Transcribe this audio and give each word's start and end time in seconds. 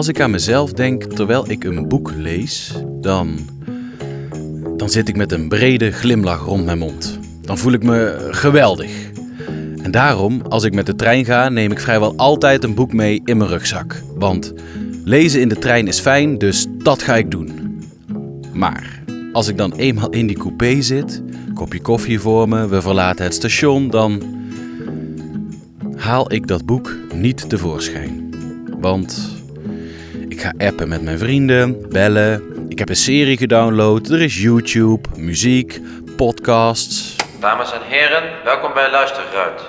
Als 0.00 0.08
ik 0.08 0.20
aan 0.20 0.30
mezelf 0.30 0.72
denk 0.72 1.02
terwijl 1.04 1.50
ik 1.50 1.64
een 1.64 1.88
boek 1.88 2.12
lees, 2.16 2.72
dan. 3.00 3.38
dan 4.76 4.90
zit 4.90 5.08
ik 5.08 5.16
met 5.16 5.32
een 5.32 5.48
brede 5.48 5.90
glimlach 5.90 6.44
rond 6.44 6.64
mijn 6.64 6.78
mond. 6.78 7.18
Dan 7.40 7.58
voel 7.58 7.72
ik 7.72 7.82
me 7.82 8.28
geweldig. 8.30 8.90
En 9.82 9.90
daarom, 9.90 10.42
als 10.48 10.64
ik 10.64 10.74
met 10.74 10.86
de 10.86 10.94
trein 10.94 11.24
ga, 11.24 11.48
neem 11.48 11.72
ik 11.72 11.80
vrijwel 11.80 12.16
altijd 12.16 12.64
een 12.64 12.74
boek 12.74 12.92
mee 12.92 13.20
in 13.24 13.36
mijn 13.36 13.50
rugzak. 13.50 14.02
Want 14.14 14.52
lezen 15.04 15.40
in 15.40 15.48
de 15.48 15.58
trein 15.58 15.86
is 15.86 16.00
fijn, 16.00 16.38
dus 16.38 16.66
dat 16.78 17.02
ga 17.02 17.16
ik 17.16 17.30
doen. 17.30 17.78
Maar 18.52 19.02
als 19.32 19.48
ik 19.48 19.56
dan 19.56 19.72
eenmaal 19.72 20.10
in 20.10 20.26
die 20.26 20.38
coupé 20.38 20.82
zit, 20.82 21.22
kopje 21.54 21.80
koffie 21.80 22.20
voor 22.20 22.48
me, 22.48 22.68
we 22.68 22.82
verlaten 22.82 23.24
het 23.24 23.34
station, 23.34 23.90
dan 23.90 24.22
haal 25.96 26.32
ik 26.32 26.46
dat 26.46 26.66
boek 26.66 26.96
niet 27.14 27.48
tevoorschijn. 27.48 28.34
Want 28.80 29.38
ik 30.40 30.46
ga 30.46 30.66
appen 30.66 30.88
met 30.88 31.02
mijn 31.02 31.18
vrienden, 31.18 31.88
bellen, 31.88 32.42
ik 32.68 32.78
heb 32.78 32.88
een 32.88 32.96
serie 32.96 33.36
gedownload, 33.36 34.08
er 34.08 34.22
is 34.22 34.42
YouTube, 34.42 35.08
muziek, 35.16 35.80
podcasts. 36.16 37.16
Dames 37.40 37.72
en 37.72 37.80
heren, 37.84 38.22
welkom 38.44 38.72
bij 38.72 38.90
Luisterruit, 38.90 39.60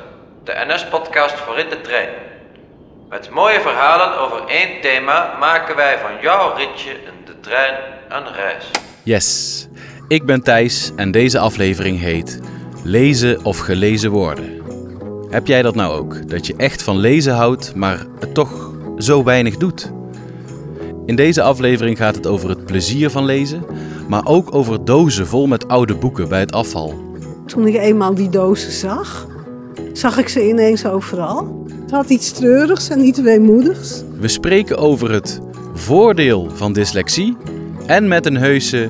de 0.43 0.63
NS-podcast 0.67 1.33
voor 1.33 1.57
in 1.57 1.69
de 1.69 1.81
trein. 1.81 2.09
Met 3.09 3.29
mooie 3.29 3.61
verhalen 3.61 4.19
over 4.19 4.43
één 4.47 4.81
thema 4.81 5.37
maken 5.39 5.75
wij 5.75 5.97
van 5.99 6.11
jouw 6.21 6.55
ritje 6.55 6.91
in 6.91 7.25
de 7.25 7.39
trein 7.39 7.75
een 8.09 8.33
reis. 8.33 8.65
Yes, 9.03 9.67
ik 10.07 10.25
ben 10.25 10.43
Thijs 10.43 10.91
en 10.95 11.11
deze 11.11 11.39
aflevering 11.39 11.99
heet 11.99 12.39
Lezen 12.83 13.45
of 13.45 13.57
gelezen 13.57 14.11
worden. 14.11 14.61
Heb 15.29 15.47
jij 15.47 15.61
dat 15.61 15.75
nou 15.75 15.93
ook? 15.93 16.29
Dat 16.29 16.47
je 16.47 16.53
echt 16.57 16.83
van 16.83 16.97
lezen 16.97 17.33
houdt, 17.33 17.75
maar 17.75 18.05
het 18.19 18.33
toch 18.33 18.71
zo 18.97 19.23
weinig 19.23 19.57
doet? 19.57 19.91
In 21.11 21.17
deze 21.17 21.41
aflevering 21.41 21.97
gaat 21.97 22.15
het 22.15 22.27
over 22.27 22.49
het 22.49 22.65
plezier 22.65 23.09
van 23.09 23.25
lezen, 23.25 23.63
maar 24.07 24.25
ook 24.25 24.55
over 24.55 24.85
dozen 24.85 25.27
vol 25.27 25.47
met 25.47 25.67
oude 25.67 25.95
boeken 25.95 26.29
bij 26.29 26.39
het 26.39 26.51
afval. 26.51 26.93
Toen 27.45 27.67
ik 27.67 27.75
eenmaal 27.75 28.13
die 28.13 28.29
dozen 28.29 28.71
zag, 28.71 29.27
zag 29.93 30.17
ik 30.17 30.27
ze 30.27 30.47
ineens 30.47 30.85
overal. 30.85 31.65
Het 31.81 31.91
had 31.91 32.09
iets 32.09 32.31
treurigs 32.31 32.89
en 32.89 33.05
iets 33.05 33.19
weemoedigs. 33.19 34.03
We 34.19 34.27
spreken 34.27 34.77
over 34.77 35.11
het 35.11 35.39
voordeel 35.73 36.49
van 36.53 36.73
dyslexie 36.73 37.37
en 37.85 38.07
met 38.07 38.25
een 38.25 38.37
heuse 38.37 38.89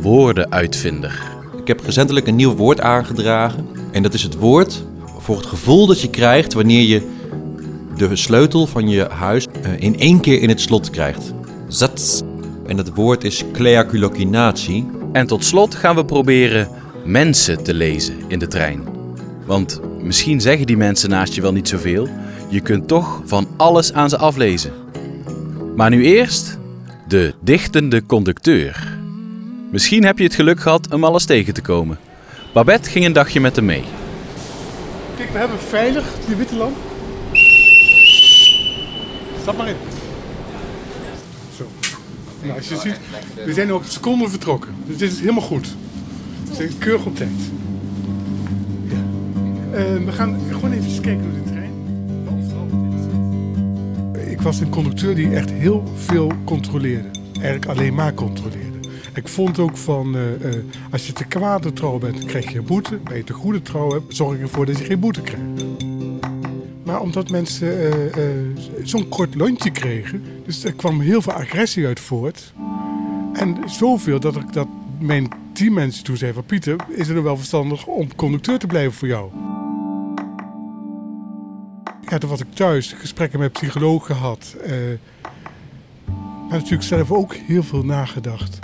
woordenuitvinder. 0.00 1.22
Ik 1.60 1.66
heb 1.66 1.80
recentelijk 1.84 2.26
een 2.26 2.36
nieuw 2.36 2.54
woord 2.54 2.80
aangedragen. 2.80 3.66
En 3.92 4.02
dat 4.02 4.14
is 4.14 4.22
het 4.22 4.36
woord 4.36 4.84
voor 5.18 5.36
het 5.36 5.46
gevoel 5.46 5.86
dat 5.86 6.00
je 6.00 6.10
krijgt 6.10 6.52
wanneer 6.52 6.82
je 6.82 7.02
de 7.96 8.16
sleutel 8.16 8.66
van 8.66 8.88
je 8.88 9.06
huis 9.10 9.46
eh, 9.62 9.70
in 9.78 9.98
één 9.98 10.20
keer 10.20 10.42
in 10.42 10.48
het 10.48 10.60
slot 10.60 10.90
krijgt. 10.90 11.33
Zats. 11.74 12.22
En 12.66 12.76
dat 12.76 12.88
woord 12.88 13.24
is 13.24 13.44
cleaculocinatie. 13.52 14.90
En 15.12 15.26
tot 15.26 15.44
slot 15.44 15.74
gaan 15.74 15.94
we 15.94 16.04
proberen 16.04 16.68
mensen 17.04 17.62
te 17.62 17.74
lezen 17.74 18.14
in 18.28 18.38
de 18.38 18.46
trein. 18.46 18.84
Want 19.46 19.80
misschien 20.00 20.40
zeggen 20.40 20.66
die 20.66 20.76
mensen 20.76 21.10
naast 21.10 21.34
je 21.34 21.40
wel 21.40 21.52
niet 21.52 21.68
zoveel. 21.68 22.08
Je 22.48 22.60
kunt 22.60 22.88
toch 22.88 23.22
van 23.24 23.46
alles 23.56 23.92
aan 23.92 24.08
ze 24.08 24.18
aflezen. 24.18 24.72
Maar 25.76 25.90
nu 25.90 26.04
eerst 26.04 26.58
de 27.08 27.34
dichtende 27.40 28.06
conducteur. 28.06 28.98
Misschien 29.70 30.04
heb 30.04 30.18
je 30.18 30.24
het 30.24 30.34
geluk 30.34 30.60
gehad 30.60 30.86
hem 30.90 31.04
alles 31.04 31.24
tegen 31.24 31.54
te 31.54 31.62
komen. 31.62 31.98
Babette 32.52 32.90
ging 32.90 33.04
een 33.04 33.12
dagje 33.12 33.40
met 33.40 33.56
hem 33.56 33.64
mee. 33.64 33.84
Kijk, 35.16 35.30
we 35.30 35.38
hebben 35.38 35.58
veilig 35.58 36.04
die 36.26 36.36
witte 36.36 36.56
lamp. 36.56 36.76
Stap 39.42 39.56
maar 39.56 39.68
in. 39.68 39.93
Nou, 42.44 42.56
als 42.56 42.68
je 42.68 42.76
ziet, 42.76 42.98
we 43.44 43.52
zijn 43.52 43.74
op 43.74 43.84
seconden 43.84 44.30
vertrokken. 44.30 44.74
Dus 44.86 44.96
dit 44.96 45.12
is 45.12 45.20
helemaal 45.20 45.42
goed. 45.42 45.76
We 46.48 46.54
zijn 46.54 46.78
keurig 46.78 47.06
op 47.06 47.16
tijd. 47.16 47.30
Ja. 48.88 49.02
Eh, 49.78 50.04
we 50.04 50.12
gaan 50.12 50.40
gewoon 50.50 50.72
even 50.72 51.02
kijken 51.02 51.32
naar 51.32 51.42
de 51.44 51.50
trein. 51.50 51.72
Ik 54.30 54.40
was 54.40 54.60
een 54.60 54.68
conducteur 54.68 55.14
die 55.14 55.34
echt 55.34 55.50
heel 55.50 55.84
veel 55.96 56.32
controleerde. 56.44 57.08
Eigenlijk 57.40 57.66
alleen 57.66 57.94
maar 57.94 58.14
controleerde. 58.14 58.78
Ik 59.14 59.28
vond 59.28 59.58
ook 59.58 59.76
van, 59.76 60.16
eh, 60.16 60.48
eh, 60.48 60.54
als 60.90 61.06
je 61.06 61.12
te 61.12 61.24
kwade 61.24 61.72
trouw 61.72 61.98
bent, 61.98 62.24
krijg 62.24 62.52
je 62.52 62.58
een 62.58 62.64
boete. 62.64 62.96
Ben 62.96 63.16
je 63.16 63.24
te 63.24 63.32
goede 63.32 63.62
trouw 63.62 63.90
hebt, 63.90 64.16
zorg 64.16 64.34
ik 64.34 64.42
ervoor 64.42 64.66
dat 64.66 64.78
je 64.78 64.84
geen 64.84 65.00
boete 65.00 65.20
krijgt. 65.20 65.64
Omdat 67.04 67.30
mensen 67.30 67.92
eh, 68.12 68.22
zo'n 68.82 69.08
kort 69.08 69.34
lontje 69.34 69.70
kregen, 69.70 70.24
dus 70.44 70.64
er 70.64 70.72
kwam 70.72 71.00
heel 71.00 71.22
veel 71.22 71.32
agressie 71.32 71.86
uit 71.86 72.00
voort. 72.00 72.52
En 73.32 73.56
zoveel 73.66 74.20
dat 74.20 74.36
ik 74.36 74.52
dat 74.52 74.68
mijn 74.98 75.28
teammensen 75.52 76.04
toen 76.04 76.16
zei 76.16 76.32
van 76.32 76.44
Pieter, 76.44 76.76
is 76.88 77.08
het 77.08 77.16
er 77.16 77.22
wel 77.22 77.36
verstandig 77.36 77.86
om 77.86 78.14
conducteur 78.14 78.58
te 78.58 78.66
blijven 78.66 78.92
voor 78.92 79.08
jou? 79.08 79.30
Ja, 82.08 82.18
toen 82.18 82.30
was 82.30 82.40
ik 82.40 82.54
thuis, 82.54 82.92
gesprekken 82.92 83.38
met 83.38 83.52
psychologen 83.52 84.14
gehad. 84.14 84.56
maar 86.48 86.58
natuurlijk 86.58 86.82
zelf 86.82 87.12
ook 87.12 87.34
heel 87.34 87.62
veel 87.62 87.84
nagedacht. 87.84 88.58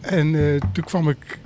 En 0.00 0.32
toen 0.72 0.84
kwam 0.84 1.08
ik 1.08 1.38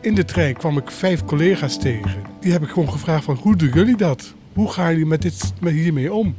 in 0.00 0.14
de 0.14 0.24
trein 0.24 0.56
kwam 0.56 0.78
ik 0.78 0.90
vijf 0.90 1.24
collega's 1.24 1.78
tegen. 1.78 2.22
Die 2.40 2.52
heb 2.52 2.62
ik 2.62 2.68
gewoon 2.68 2.92
gevraagd 2.92 3.24
van 3.24 3.36
hoe 3.36 3.56
doen 3.56 3.72
jullie 3.72 3.96
dat? 3.96 4.36
Hoe 4.58 4.72
gaan 4.72 4.90
jullie 4.90 5.06
met 5.06 5.22
dit, 5.22 5.52
met 5.60 5.72
hiermee 5.72 6.12
om? 6.12 6.34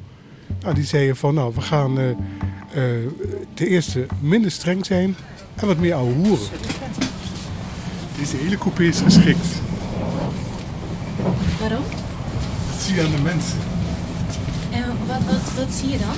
Nou, 0.61 0.75
die 0.75 0.83
zeiden 0.83 1.15
van 1.15 1.33
nou, 1.33 1.53
we 1.55 1.61
gaan 1.61 1.99
uh, 1.99 2.05
uh, 2.07 2.13
ten 3.53 3.67
eerste 3.67 4.05
minder 4.19 4.51
streng 4.51 4.85
zijn 4.85 5.15
en 5.55 5.67
wat 5.67 5.77
meer 5.77 5.93
ouwe 5.93 6.13
hoeren. 6.13 6.47
Deze 8.19 8.37
hele 8.37 8.57
coupé 8.57 8.83
is 8.83 8.99
geschikt. 8.99 9.47
Waarom? 11.59 11.83
Dat 12.71 12.81
zie 12.81 12.95
je 12.95 13.03
aan 13.03 13.11
de 13.11 13.21
mensen. 13.21 13.57
En 14.71 14.83
wat, 15.07 15.23
wat, 15.25 15.53
wat 15.55 15.73
zie 15.73 15.89
je 15.89 15.97
dan? 15.97 16.15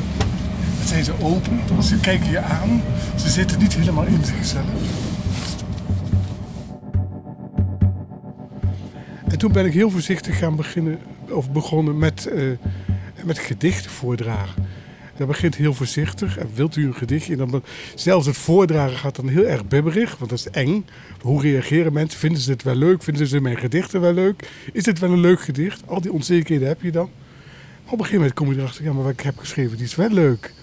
Dan 0.78 0.88
zijn 0.88 1.04
ze 1.04 1.14
open, 1.22 1.84
ze 1.84 2.00
kijken 2.00 2.30
je 2.30 2.40
aan, 2.40 2.82
ze 3.16 3.30
zitten 3.30 3.60
niet 3.60 3.74
helemaal 3.74 4.06
in 4.06 4.26
zichzelf. 4.26 4.66
En 9.28 9.38
toen 9.38 9.52
ben 9.52 9.66
ik 9.66 9.74
heel 9.74 9.90
voorzichtig 9.90 10.38
gaan 10.38 10.56
beginnen, 10.56 11.00
of 11.32 11.52
begonnen 11.52 11.98
met, 11.98 12.30
uh, 12.34 12.52
met 13.24 13.40
gedichten 13.40 13.92
voordragen. 13.92 14.66
Dat 15.18 15.28
begint 15.28 15.56
heel 15.56 15.74
voorzichtig. 15.74 16.38
En 16.38 16.50
wilt 16.54 16.76
u 16.76 16.86
een 16.86 16.96
gedichtje? 16.96 17.38
En 17.38 17.38
dan, 17.38 17.64
zelfs 17.96 18.26
het 18.26 18.38
voordragen 18.38 18.98
gaat 18.98 19.16
dan 19.16 19.28
heel 19.28 19.46
erg 19.46 19.68
bibberig, 19.68 20.18
want 20.18 20.30
dat 20.30 20.40
is 20.40 20.50
eng. 20.50 20.86
Hoe 21.22 21.42
reageren 21.42 21.94
mensen? 21.94 22.20
Vinden 22.20 22.42
ze 22.42 22.52
het 22.52 22.64
wel 22.64 22.76
leuk? 22.76 23.04
Vinden 23.04 23.28
ze 23.28 23.40
mijn 23.40 23.58
gedichten 23.58 24.02
wel 24.02 24.14
leuk? 24.14 24.50
Is 24.74 24.86
het 24.86 25.00
wel 25.00 25.12
een 25.12 25.20
leuk 25.20 25.42
gedicht? 25.42 25.82
Al 25.86 26.02
die 26.02 26.12
onzekerheden 26.12 26.68
heb 26.68 26.82
je 26.82 26.92
dan. 26.92 27.10
Maar 27.84 27.94
op 27.94 28.00
een 28.00 28.06
gegeven 28.06 28.18
moment 28.18 28.34
kom 28.34 28.52
je 28.52 28.60
erachter, 28.60 28.84
ja, 28.84 28.94
maar 28.94 29.04
wat 29.04 29.12
ik 29.12 29.20
heb 29.20 29.38
geschreven, 29.38 29.78
die 29.78 29.86
is 29.86 29.96
wel 29.96 30.10
leuk. 30.10 30.54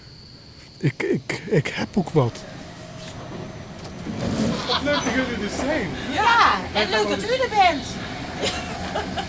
Ik, 0.77 1.03
ik, 1.03 1.41
ik 1.47 1.67
heb 1.67 1.87
ook 1.93 2.09
wat. 2.09 2.39
Wat 4.67 4.81
leuk 4.83 4.93
dat 4.93 5.13
jullie 5.13 5.43
er 5.43 5.55
zijn. 5.55 5.87
Ja, 6.13 6.57
en 6.73 6.89
leuk 6.89 7.09
dat 7.09 7.23
u 7.23 7.33
er 7.33 7.49
bent. 7.49 7.85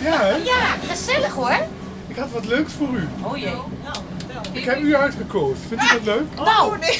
Ja, 0.02 0.20
hè? 0.20 0.36
Ja, 0.36 0.76
gezellig 0.88 1.32
hoor. 1.32 1.66
Ik 2.06 2.16
had 2.16 2.30
wat 2.30 2.46
leuks 2.46 2.72
voor 2.72 2.88
u. 2.94 3.08
Oh 3.22 3.36
jee. 3.36 3.54
Ik 4.52 4.64
heb 4.64 4.80
u 4.80 4.96
uitgekozen. 4.96 5.68
Vindt 5.68 5.84
u 5.84 5.88
dat 5.92 6.04
leuk? 6.04 6.34
Nou, 6.36 6.78
nee. 6.78 6.98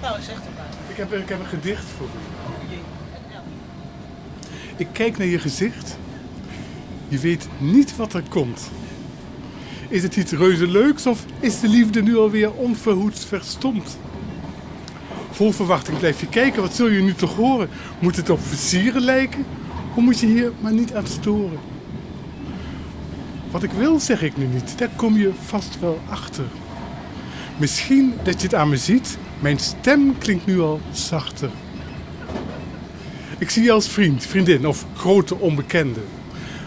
Nou, 0.00 0.22
zeg 0.22 0.34
het 0.34 0.44
maar. 0.56 0.66
Ik 0.88 0.96
heb, 0.96 1.12
ik 1.12 1.28
heb 1.28 1.40
een 1.40 1.46
gedicht 1.46 1.84
voor 1.96 2.06
u. 2.06 2.18
Ik 4.76 4.88
kijk 4.92 5.18
naar 5.18 5.26
je 5.26 5.38
gezicht. 5.38 5.96
Je 7.08 7.18
weet 7.18 7.48
niet 7.58 7.96
wat 7.96 8.12
er 8.12 8.22
komt. 8.28 8.70
Is 9.88 10.02
het 10.02 10.16
iets 10.16 10.32
reuze 10.32 10.66
leuks 10.66 11.06
of 11.06 11.24
is 11.40 11.60
de 11.60 11.68
liefde 11.68 12.02
nu 12.02 12.16
alweer 12.16 12.52
onverhoeds 12.52 13.24
verstomd? 13.24 13.98
Vol 15.30 15.52
verwachting 15.52 15.98
blijf 15.98 16.20
je 16.20 16.26
kijken. 16.26 16.62
Wat 16.62 16.74
zul 16.74 16.88
je 16.88 17.00
nu 17.02 17.14
toch 17.14 17.34
horen? 17.36 17.68
Moet 17.98 18.16
het 18.16 18.30
op 18.30 18.40
versieren 18.46 19.02
lijken? 19.02 19.46
Hoe 19.94 20.02
moet 20.02 20.20
je 20.20 20.26
hier 20.26 20.52
maar 20.60 20.72
niet 20.72 20.94
aan 20.94 21.06
storen? 21.06 21.58
Wat 23.50 23.62
ik 23.62 23.70
wil, 23.70 24.00
zeg 24.00 24.22
ik 24.22 24.36
nu 24.36 24.46
niet. 24.46 24.78
Daar 24.78 24.90
kom 24.96 25.16
je 25.16 25.32
vast 25.44 25.80
wel 25.80 26.00
achter. 26.08 26.44
Misschien 27.56 28.14
dat 28.22 28.40
je 28.40 28.46
het 28.46 28.54
aan 28.54 28.68
me 28.68 28.76
ziet. 28.76 29.18
Mijn 29.38 29.58
stem 29.58 30.18
klinkt 30.18 30.46
nu 30.46 30.60
al 30.60 30.80
zachter. 30.92 31.50
Ik 33.38 33.50
zie 33.50 33.62
je 33.62 33.72
als 33.72 33.88
vriend, 33.88 34.26
vriendin 34.26 34.66
of 34.66 34.84
grote 34.94 35.38
onbekende. 35.38 36.00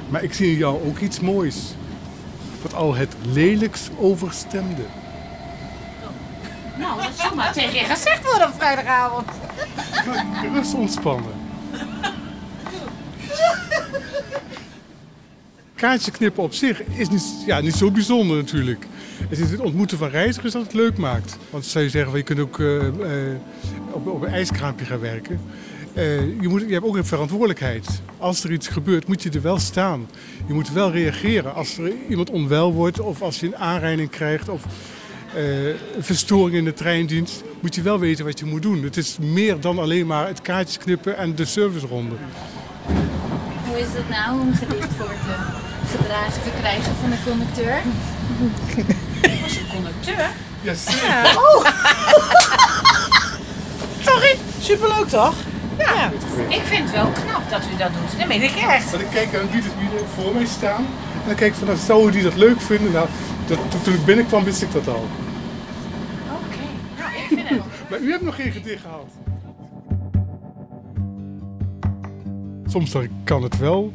Maar 0.09 0.23
ik 0.23 0.33
zie 0.33 0.51
in 0.51 0.57
jou 0.57 0.85
ook 0.85 0.99
iets 0.99 1.19
moois. 1.19 1.75
Wat 2.61 2.73
al 2.73 2.95
het 2.95 3.15
lelijks 3.21 3.89
overstemde. 3.97 4.83
Nou, 6.77 7.01
dat 7.01 7.11
zou 7.15 7.35
maar 7.35 7.53
tegen 7.53 7.73
je 7.73 7.85
gezegd 7.85 8.25
worden 8.25 8.47
op 8.47 8.53
vrijdagavond. 8.57 9.27
Rust 10.53 10.73
ontspannen. 10.73 11.42
Kaartje 15.83 16.11
knippen 16.11 16.43
op 16.43 16.53
zich 16.53 16.83
is 16.83 17.09
niet, 17.09 17.43
ja, 17.45 17.59
niet 17.59 17.75
zo 17.75 17.91
bijzonder 17.91 18.37
natuurlijk. 18.37 18.85
Het 19.29 19.39
is 19.39 19.51
het 19.51 19.59
ontmoeten 19.59 19.97
van 19.97 20.09
reizigers 20.09 20.53
dat 20.53 20.63
het 20.63 20.73
leuk 20.73 20.97
maakt. 20.97 21.37
Want 21.49 21.65
zou 21.65 21.83
je 21.83 21.89
zeggen, 21.89 22.17
je 22.17 22.23
kunt 22.23 22.39
ook 22.39 22.59
eh, 22.59 22.87
eh, 22.87 22.93
op, 23.91 24.07
op 24.07 24.21
een 24.21 24.31
ijskraampje 24.33 24.85
gaan 24.85 24.99
werken. 24.99 25.41
Eh, 25.93 26.41
je, 26.41 26.47
moet, 26.47 26.61
je 26.61 26.73
hebt 26.73 26.85
ook 26.85 26.95
een 26.95 27.05
verantwoordelijkheid. 27.05 28.01
Als 28.17 28.43
er 28.43 28.51
iets 28.51 28.67
gebeurt, 28.67 29.07
moet 29.07 29.23
je 29.23 29.29
er 29.29 29.41
wel 29.41 29.59
staan. 29.59 30.07
Je 30.47 30.53
moet 30.53 30.71
wel 30.71 30.91
reageren 30.91 31.55
als 31.55 31.77
er 31.77 31.91
iemand 32.09 32.29
onwel 32.29 32.73
wordt 32.73 32.99
of 32.99 33.21
als 33.21 33.39
je 33.39 33.45
een 33.45 33.57
aanrijding 33.57 34.09
krijgt 34.09 34.49
of 34.49 34.61
verstoring 35.99 36.57
in 36.57 36.65
de 36.65 36.73
treindienst. 36.73 37.43
Moet 37.59 37.75
je 37.75 37.81
wel 37.81 37.99
weten 37.99 38.25
wat 38.25 38.39
je 38.39 38.45
moet 38.45 38.61
doen. 38.61 38.83
Het 38.83 38.97
is 38.97 39.17
meer 39.17 39.59
dan 39.59 39.79
alleen 39.79 40.07
maar 40.07 40.27
het 40.27 40.41
kaartjes 40.41 40.77
knippen 40.77 41.17
en 41.17 41.35
de 41.35 41.45
serviceronde. 41.45 42.15
Hoe 43.67 43.79
is 43.79 43.87
het 43.89 44.09
nou 44.09 44.39
om 44.39 44.53
gedicht 44.53 44.93
voor 44.97 45.07
te 45.07 45.62
gedragen 45.97 46.41
te 46.43 46.49
krijgen 46.59 46.95
van 47.01 47.09
de 47.09 47.17
conducteur? 47.25 47.81
Was 49.41 49.53
je 49.53 49.67
conducteur? 49.73 50.29
Ja, 50.61 50.73
Sorry. 54.07 54.35
Superleuk 54.59 55.07
toch? 55.07 55.33
Ja. 55.77 56.11
Ik 56.47 56.61
vind 56.63 56.83
het 56.83 56.91
wel 56.91 57.11
knap 57.11 57.49
dat 57.49 57.61
u 57.73 57.77
dat 57.77 57.89
doet. 57.93 58.19
Dat 58.19 58.27
meen 58.27 58.41
ik 58.41 58.55
echt. 58.55 58.91
Want 58.91 59.03
ik 59.03 59.09
kijk 59.11 59.35
aan 59.35 59.49
wie 59.51 59.61
er 59.61 59.69
wie 59.79 59.99
er 59.99 60.05
voor 60.15 60.33
mij 60.33 60.45
staan. 60.45 60.85
En 61.21 61.27
dan 61.27 61.35
kijk 61.35 61.51
ik 61.51 61.57
van, 61.57 61.67
nou, 61.67 61.79
zouden 61.79 62.11
die 62.11 62.23
dat 62.23 62.35
leuk 62.35 62.61
vinden? 62.61 62.91
Nou, 62.91 63.07
dat, 63.47 63.57
toen 63.83 63.93
ik 63.93 64.05
binnenkwam 64.05 64.43
wist 64.43 64.61
ik 64.61 64.71
dat 64.71 64.87
al. 64.87 65.07
Oké. 66.31 66.57
Nou, 66.97 67.11
ik 67.11 67.27
vind 67.27 67.49
het 67.49 67.49
wel. 67.49 67.65
Maar 67.89 67.99
u 67.99 68.11
hebt 68.11 68.23
nog 68.23 68.35
geen 68.35 68.51
gedicht 68.51 68.81
gehad. 68.81 69.07
Soms 72.65 72.91
dan 72.91 73.07
kan 73.23 73.43
het 73.43 73.57
wel 73.57 73.93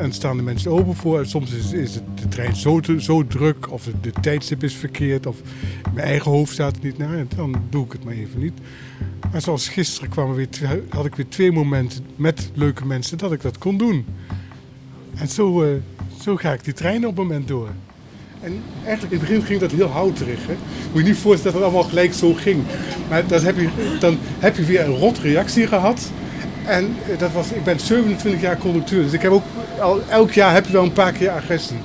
en 0.00 0.12
staan 0.12 0.36
de 0.36 0.42
mensen 0.42 0.70
open 0.70 0.94
voor. 0.94 1.18
En 1.18 1.28
soms 1.28 1.52
is, 1.52 1.72
is 1.72 1.94
het, 1.94 2.02
de 2.14 2.28
trein 2.28 2.56
zo, 2.56 2.80
zo 2.98 3.26
druk 3.26 3.70
of 3.70 3.88
de, 4.00 4.10
tijdstip 4.20 4.62
is 4.62 4.74
verkeerd 4.74 5.26
of 5.26 5.36
mijn 5.94 6.06
eigen 6.06 6.30
hoofd 6.30 6.52
staat 6.52 6.82
niet 6.82 6.98
naar. 6.98 7.18
En 7.18 7.28
dan 7.36 7.62
doe 7.68 7.84
ik 7.84 7.92
het 7.92 8.04
maar 8.04 8.14
even 8.14 8.40
niet. 8.40 8.58
Maar 9.32 9.40
zoals 9.40 9.68
gisteren 9.68 10.08
kwamen 10.08 10.34
weer, 10.34 10.48
had 10.88 11.04
ik 11.04 11.14
weer 11.14 11.28
twee 11.28 11.52
momenten 11.52 12.04
met 12.16 12.50
leuke 12.54 12.86
mensen 12.86 13.18
dat 13.18 13.32
ik 13.32 13.40
dat 13.40 13.58
kon 13.58 13.78
doen. 13.78 14.04
En 15.14 15.28
zo, 15.28 15.62
eh, 15.62 15.68
zo 16.20 16.36
ga 16.36 16.52
ik 16.52 16.64
die 16.64 16.74
trein 16.74 17.06
op 17.06 17.16
het 17.16 17.26
moment 17.26 17.48
door. 17.48 17.68
En 18.40 18.62
eigenlijk 18.84 19.12
in 19.12 19.18
het 19.18 19.28
begin 19.28 19.46
ging 19.46 19.60
dat 19.60 19.70
heel 19.70 19.88
houterig. 19.88 20.46
Hè? 20.46 20.54
Moet 20.92 21.02
je 21.02 21.08
niet 21.08 21.18
voorstellen 21.18 21.52
dat 21.52 21.62
het 21.62 21.72
allemaal 21.72 21.90
gelijk 21.90 22.12
zo 22.12 22.34
ging. 22.34 22.62
Maar 23.08 23.26
dat 23.26 23.42
heb 23.42 23.56
je, 23.56 23.96
dan 24.00 24.18
heb 24.38 24.56
je 24.56 24.64
weer 24.64 24.84
een 24.84 24.96
rot 24.96 25.18
reactie 25.18 25.66
gehad. 25.66 26.10
En 26.66 26.96
eh, 27.08 27.18
dat 27.18 27.32
was, 27.32 27.52
ik 27.52 27.64
ben 27.64 27.80
27 27.80 28.40
jaar 28.40 28.58
conducteur, 28.58 29.02
dus 29.02 29.12
ik 29.12 29.22
heb 29.22 29.32
ook 29.32 29.44
al, 29.80 30.00
elk 30.08 30.32
jaar 30.32 30.52
heb 30.52 30.66
je 30.66 30.72
wel 30.72 30.82
een 30.82 30.92
paar 30.92 31.12
keer 31.12 31.30
agressie. 31.30 31.78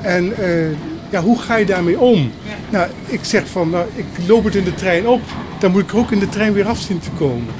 En 0.00 0.36
eh, 0.36 0.70
ja, 1.10 1.22
hoe 1.22 1.38
ga 1.38 1.56
je 1.56 1.66
daarmee 1.66 1.98
om? 1.98 2.30
Nou, 2.70 2.90
ik 3.06 3.24
zeg 3.24 3.48
van, 3.48 3.70
nou, 3.70 3.86
ik 3.94 4.06
loop 4.26 4.44
het 4.44 4.54
in 4.54 4.64
de 4.64 4.74
trein 4.74 5.06
op. 5.08 5.20
Dan 5.58 5.70
moet 5.70 5.82
ik 5.82 5.90
er 5.90 5.96
ook 5.96 6.10
in 6.10 6.18
de 6.18 6.28
trein 6.28 6.52
weer 6.52 6.66
af 6.66 6.78
zien 6.78 6.98
te 6.98 7.10
komen. 7.10 7.54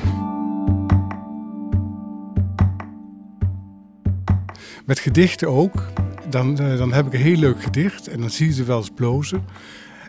Met 4.84 4.98
gedichten 4.98 5.48
ook. 5.48 5.86
Dan, 6.28 6.58
eh, 6.58 6.76
dan 6.76 6.92
heb 6.92 7.06
ik 7.06 7.12
een 7.12 7.20
heel 7.20 7.36
leuk 7.36 7.62
gedicht 7.62 8.08
en 8.08 8.20
dan 8.20 8.30
zie 8.30 8.46
je 8.46 8.52
ze 8.52 8.64
wel 8.64 8.78
eens 8.78 8.90
blozen. 8.94 9.44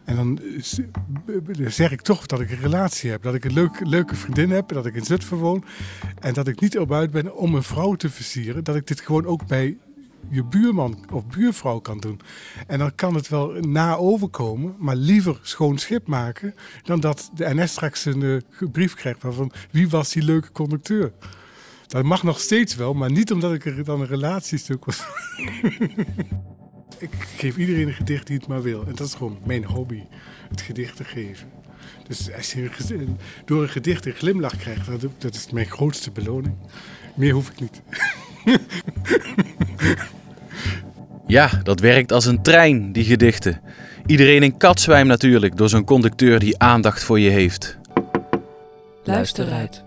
En 0.06 0.16
dan 0.16 0.40
eh, 0.40 1.68
zeg 1.68 1.92
ik 1.92 2.02
toch 2.02 2.26
dat 2.26 2.40
ik 2.40 2.52
een 2.52 2.60
relatie 2.60 3.12
heb. 3.12 3.24
Dat 3.24 3.34
ik 3.34 3.46
een 3.46 3.54
leuk, 3.54 3.80
leuke 3.84 4.16
vriendin 4.16 4.52
heb, 4.52 4.68
dat 4.68 4.86
ik 4.86 4.96
in 4.96 5.06
Zutphen 5.06 5.38
woon. 5.38 5.64
En 6.20 6.34
dat 6.34 6.48
ik 6.48 6.60
niet 6.60 6.80
op 6.80 6.94
uit 6.94 7.12
ben 7.12 7.36
om 7.36 7.56
een 7.56 7.64
vrouw 7.64 7.94
te 7.94 8.10
versieren. 8.10 8.64
Dat 8.64 8.76
ik 8.76 8.88
dit 8.88 9.02
gewoon 9.02 9.26
ook 9.26 9.48
bij 9.48 9.78
je 10.30 10.44
buurman 10.44 11.06
of 11.12 11.26
buurvrouw 11.26 11.80
kan 11.80 12.00
doen. 12.00 12.20
En 12.68 12.80
dan 12.80 12.96
kan 12.96 13.16
het 13.16 13.30
wel 13.30 13.52
na 13.52 13.96
overkomen, 13.96 14.76
maar 14.80 14.96
liever 14.96 15.40
schoon 15.42 15.78
schip 15.78 16.08
maken... 16.08 16.56
dan 16.84 17.00
dat 17.00 17.32
de 17.34 17.54
NS 17.54 17.72
straks 17.72 18.06
een 18.06 18.24
eh, 18.24 18.70
brief 18.72 18.94
krijgt 18.94 19.20
van 19.22 19.52
wie 19.72 19.90
was 19.90 20.12
die 20.12 20.24
leuke 20.24 20.52
conducteur. 20.52 21.12
Dat 21.88 22.04
mag 22.04 22.24
nog 22.24 22.40
steeds 22.40 22.76
wel, 22.76 22.94
maar 22.94 23.12
niet 23.12 23.32
omdat 23.32 23.54
ik 23.54 23.66
er 23.66 23.84
dan 23.84 24.02
een 24.02 24.08
relatiestuk 24.08 24.86
was. 24.86 25.04
ik 26.98 27.10
geef 27.38 27.58
iedereen 27.58 27.88
een 27.88 27.94
gedicht 27.94 28.28
die 28.28 28.38
het 28.38 28.48
maar 28.48 28.62
wil. 28.62 28.86
En 28.88 28.96
dat 28.96 29.08
is 29.08 29.14
gewoon 29.14 29.38
mijn 29.46 29.66
hobby, 29.66 30.04
het 30.50 30.62
gedichten 30.62 31.06
geven. 31.06 31.48
Dus 32.08 32.34
als 32.34 32.54
je 32.54 32.70
door 33.46 33.62
een 33.62 33.70
gedicht 33.70 34.06
een 34.06 34.14
glimlach 34.14 34.58
krijgt, 34.58 34.86
dat, 34.86 35.02
dat 35.18 35.34
is 35.36 35.52
mijn 35.52 35.66
grootste 35.66 36.12
beloning. 36.12 36.56
Meer 37.16 37.34
hoef 37.34 37.50
ik 37.50 37.60
niet. 37.60 37.82
Ja, 41.28 41.50
dat 41.64 41.80
werkt 41.80 42.12
als 42.12 42.26
een 42.26 42.42
trein, 42.42 42.92
die 42.92 43.04
gedichten. 43.04 43.62
Iedereen 44.06 44.44
in 44.44 44.58
Katzwijm 44.58 45.08
natuurlijk, 45.08 45.58
door 45.58 45.70
zo'n 45.70 45.84
conducteur 45.84 46.40
die 46.40 46.60
aandacht 46.60 47.04
voor 47.04 47.20
je 47.20 47.30
heeft. 47.30 47.78
Luisterruit. 49.04 49.84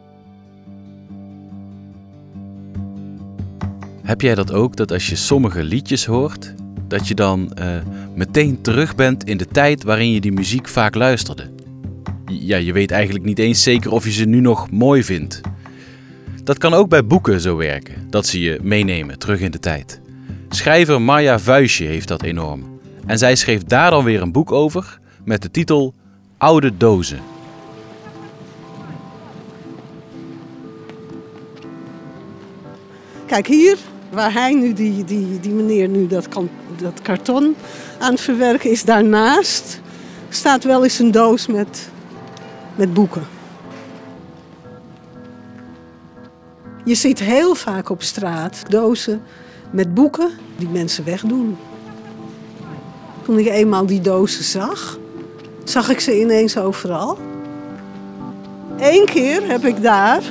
Heb 4.02 4.20
jij 4.20 4.34
dat 4.34 4.52
ook, 4.52 4.76
dat 4.76 4.92
als 4.92 5.08
je 5.08 5.16
sommige 5.16 5.62
liedjes 5.62 6.04
hoort, 6.04 6.54
dat 6.88 7.08
je 7.08 7.14
dan 7.14 7.52
eh, 7.52 7.68
meteen 8.14 8.60
terug 8.60 8.94
bent 8.94 9.24
in 9.24 9.36
de 9.36 9.46
tijd 9.46 9.82
waarin 9.82 10.12
je 10.12 10.20
die 10.20 10.32
muziek 10.32 10.68
vaak 10.68 10.94
luisterde? 10.94 11.50
Ja, 12.26 12.56
je 12.56 12.72
weet 12.72 12.90
eigenlijk 12.90 13.24
niet 13.24 13.38
eens 13.38 13.62
zeker 13.62 13.90
of 13.90 14.04
je 14.04 14.12
ze 14.12 14.24
nu 14.24 14.40
nog 14.40 14.70
mooi 14.70 15.04
vindt. 15.04 15.40
Dat 16.44 16.58
kan 16.58 16.74
ook 16.74 16.88
bij 16.88 17.06
boeken 17.06 17.40
zo 17.40 17.56
werken, 17.56 17.94
dat 18.10 18.26
ze 18.26 18.40
je 18.40 18.58
meenemen 18.62 19.18
terug 19.18 19.40
in 19.40 19.50
de 19.50 19.58
tijd. 19.58 20.00
Schrijver 20.48 21.02
Marja 21.02 21.38
Vuistje 21.38 21.86
heeft 21.86 22.08
dat 22.08 22.22
enorm. 22.22 22.78
En 23.06 23.18
zij 23.18 23.36
schreef 23.36 23.64
daar 23.64 23.90
dan 23.90 24.04
weer 24.04 24.22
een 24.22 24.32
boek 24.32 24.52
over 24.52 24.98
met 25.24 25.42
de 25.42 25.50
titel 25.50 25.94
Oude 26.38 26.76
Dozen. 26.76 27.20
Kijk 33.26 33.46
hier, 33.46 33.76
waar 34.16 34.32
hij 34.32 34.54
nu, 34.54 34.72
die, 34.72 35.04
die, 35.04 35.40
die 35.40 35.52
meneer 35.52 35.88
nu 35.88 36.06
dat, 36.06 36.28
kan, 36.28 36.48
dat 36.76 37.02
karton 37.02 37.56
aan 37.98 38.10
het 38.10 38.20
verwerken 38.20 38.70
is, 38.70 38.84
daarnaast 38.84 39.80
staat 40.28 40.64
wel 40.64 40.82
eens 40.82 40.98
een 40.98 41.10
doos 41.10 41.46
met, 41.46 41.88
met 42.74 42.94
boeken. 42.94 43.26
Je 46.84 46.94
ziet 46.94 47.18
heel 47.18 47.54
vaak 47.54 47.90
op 47.90 48.02
straat 48.02 48.62
dozen 48.70 49.22
met 49.70 49.94
boeken 49.94 50.30
die 50.56 50.68
mensen 50.68 51.04
wegdoen. 51.04 51.56
Toen 53.24 53.38
ik 53.38 53.46
eenmaal 53.46 53.86
die 53.86 54.00
dozen 54.00 54.44
zag, 54.44 54.98
zag 55.64 55.88
ik 55.88 56.00
ze 56.00 56.20
ineens 56.20 56.56
overal. 56.56 57.18
Eén 58.78 59.04
keer 59.04 59.48
heb 59.48 59.64
ik 59.64 59.82
daar 59.82 60.22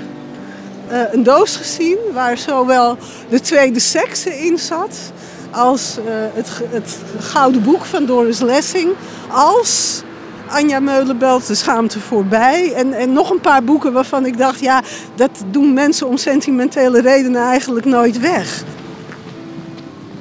eh, 0.87 0.99
een 1.11 1.23
doos 1.23 1.55
gezien 1.55 1.97
waar 2.13 2.37
zowel 2.37 2.97
de 3.29 3.39
tweede 3.39 3.79
sekse 3.79 4.39
in 4.39 4.57
zat 4.59 4.97
als 5.51 5.97
eh, 5.97 6.13
het, 6.33 6.49
het 6.69 6.97
gouden 7.19 7.63
boek 7.63 7.85
van 7.85 8.05
Doris 8.05 8.39
Lessing 8.39 8.91
als 9.31 10.03
Anja 10.49 10.79
Meulenbelt 10.79 11.47
de 11.47 11.55
schaamte 11.55 11.99
voorbij 11.99 12.73
en, 12.73 12.93
en 12.93 13.13
nog 13.13 13.29
een 13.29 13.41
paar 13.41 13.63
boeken 13.63 13.93
waarvan 13.93 14.25
ik 14.25 14.37
dacht 14.37 14.59
ja 14.59 14.81
dat 15.15 15.43
doen 15.51 15.73
mensen 15.73 16.07
om 16.07 16.17
sentimentele 16.17 17.01
redenen 17.01 17.41
eigenlijk 17.41 17.85
nooit 17.85 18.19
weg. 18.19 18.63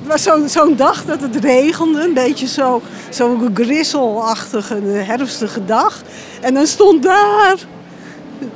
Het 0.05 0.13
was 0.13 0.23
zo'n 0.23 0.49
zo'n 0.49 0.77
dag 0.77 1.05
dat 1.05 1.21
het 1.21 1.37
regende, 1.37 2.03
een 2.03 2.15
beetje 2.15 2.47
zo, 2.47 2.83
zo 3.09 3.39
grisselachtige, 3.55 4.75
herfstige 4.85 5.65
dag. 5.65 6.03
En 6.41 6.55
dan 6.55 6.67
stond 6.67 7.03
daar 7.03 7.57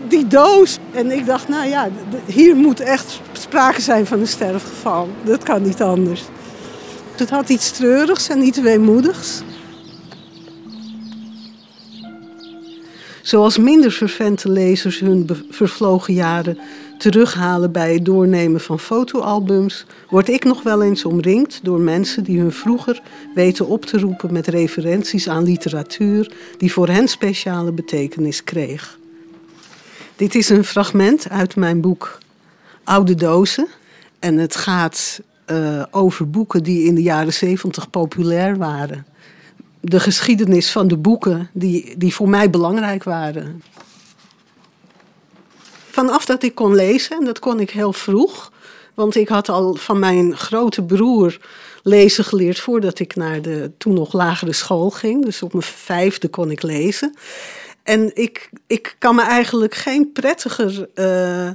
die 0.08 0.26
doos. 0.26 0.78
En 0.92 1.10
ik 1.10 1.26
dacht, 1.26 1.48
nou 1.48 1.68
ja, 1.68 1.88
hier 2.26 2.56
moet 2.56 2.80
echt 2.80 3.20
sprake 3.32 3.80
zijn 3.80 4.06
van 4.06 4.20
een 4.20 4.26
sterfgeval. 4.26 5.08
Dat 5.24 5.42
kan 5.42 5.62
niet 5.62 5.82
anders. 5.82 6.22
Het 7.16 7.30
had 7.30 7.48
iets 7.48 7.70
treurigs 7.70 8.28
en 8.28 8.42
iets 8.42 8.60
weemoedigs. 8.60 9.42
Zoals 13.22 13.58
minder 13.58 13.92
vervente 13.92 14.50
lezers 14.50 15.00
hun 15.00 15.28
vervlogen 15.50 16.14
jaren 16.14 16.58
terughalen 16.98 17.72
bij 17.72 17.92
het 17.92 18.04
doornemen 18.04 18.60
van 18.60 18.78
fotoalbums, 18.78 19.84
word 20.08 20.28
ik 20.28 20.44
nog 20.44 20.62
wel 20.62 20.82
eens 20.82 21.04
omringd 21.04 21.60
door 21.62 21.80
mensen 21.80 22.24
die 22.24 22.40
hun 22.40 22.52
vroeger 22.52 23.02
weten 23.34 23.66
op 23.66 23.84
te 23.84 23.98
roepen 23.98 24.32
met 24.32 24.46
referenties 24.46 25.28
aan 25.28 25.42
literatuur 25.42 26.32
die 26.56 26.72
voor 26.72 26.88
hen 26.88 27.08
speciale 27.08 27.72
betekenis 27.72 28.44
kreeg. 28.44 28.97
Dit 30.18 30.34
is 30.34 30.48
een 30.48 30.64
fragment 30.64 31.28
uit 31.28 31.56
mijn 31.56 31.80
boek 31.80 32.18
Oude 32.84 33.14
Dozen. 33.14 33.68
En 34.18 34.38
het 34.38 34.56
gaat 34.56 35.20
eh, 35.44 35.82
over 35.90 36.30
boeken 36.30 36.62
die 36.62 36.86
in 36.86 36.94
de 36.94 37.02
jaren 37.02 37.32
zeventig 37.32 37.90
populair 37.90 38.56
waren. 38.56 39.06
De 39.80 40.00
geschiedenis 40.00 40.70
van 40.70 40.88
de 40.88 40.96
boeken 40.96 41.50
die, 41.52 41.94
die 41.96 42.14
voor 42.14 42.28
mij 42.28 42.50
belangrijk 42.50 43.04
waren. 43.04 43.62
Vanaf 45.90 46.24
dat 46.24 46.42
ik 46.42 46.54
kon 46.54 46.74
lezen, 46.74 47.18
en 47.18 47.24
dat 47.24 47.38
kon 47.38 47.60
ik 47.60 47.70
heel 47.70 47.92
vroeg, 47.92 48.52
want 48.94 49.14
ik 49.14 49.28
had 49.28 49.48
al 49.48 49.74
van 49.74 49.98
mijn 49.98 50.36
grote 50.36 50.82
broer 50.82 51.38
lezen 51.82 52.24
geleerd 52.24 52.58
voordat 52.58 52.98
ik 52.98 53.14
naar 53.14 53.42
de 53.42 53.70
toen 53.78 53.94
nog 53.94 54.12
lagere 54.12 54.52
school 54.52 54.90
ging. 54.90 55.24
Dus 55.24 55.42
op 55.42 55.52
mijn 55.52 55.64
vijfde 55.64 56.28
kon 56.28 56.50
ik 56.50 56.62
lezen. 56.62 57.14
En 57.88 58.10
ik, 58.14 58.50
ik 58.66 58.96
kan 58.98 59.14
me 59.14 59.22
eigenlijk 59.22 59.74
geen 59.74 60.12
prettiger, 60.12 60.88
uh, 60.94 61.50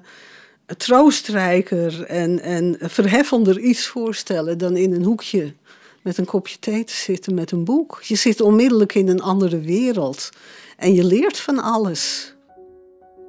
troostrijker 0.78 2.04
en, 2.04 2.40
en 2.40 2.78
verheffender 2.82 3.60
iets 3.60 3.88
voorstellen 3.88 4.58
dan 4.58 4.76
in 4.76 4.94
een 4.94 5.04
hoekje 5.04 5.54
met 6.02 6.18
een 6.18 6.26
kopje 6.26 6.60
thee 6.60 6.84
te 6.84 6.94
zitten 6.94 7.34
met 7.34 7.52
een 7.52 7.64
boek. 7.64 8.02
Je 8.04 8.16
zit 8.16 8.42
onmiddellijk 8.42 8.96
in 8.96 9.08
een 9.08 9.22
andere 9.22 9.60
wereld 9.60 10.30
en 10.78 10.94
je 10.94 11.04
leert 11.04 11.38
van 11.38 11.60
alles. 11.60 12.34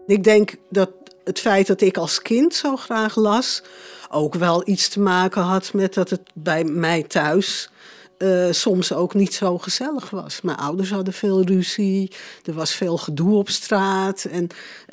Ik 0.07 0.25
denk 0.25 0.55
dat 0.71 0.91
het 1.25 1.39
feit 1.39 1.67
dat 1.67 1.81
ik 1.81 1.97
als 1.97 2.23
kind 2.23 2.55
zo 2.55 2.77
graag 2.77 3.17
las, 3.17 3.63
ook 4.11 4.35
wel 4.35 4.69
iets 4.69 4.89
te 4.89 5.01
maken 5.01 5.43
had 5.43 5.73
met 5.73 5.95
dat 5.95 6.11
het 6.11 6.23
bij 6.35 6.65
mij 6.65 7.03
thuis 7.03 7.71
uh, 8.19 8.47
soms 8.51 8.93
ook 8.93 9.15
niet 9.15 9.35
zo 9.35 9.59
gezellig 9.59 10.11
was. 10.11 10.41
Mijn 10.41 10.57
ouders 10.57 10.91
hadden 10.91 11.15
veel 11.15 11.45
ruzie, 11.45 12.11
er 12.45 12.53
was 12.53 12.75
veel 12.75 12.97
gedoe 12.97 13.35
op 13.35 13.49
straat. 13.49 14.25
En 14.25 14.49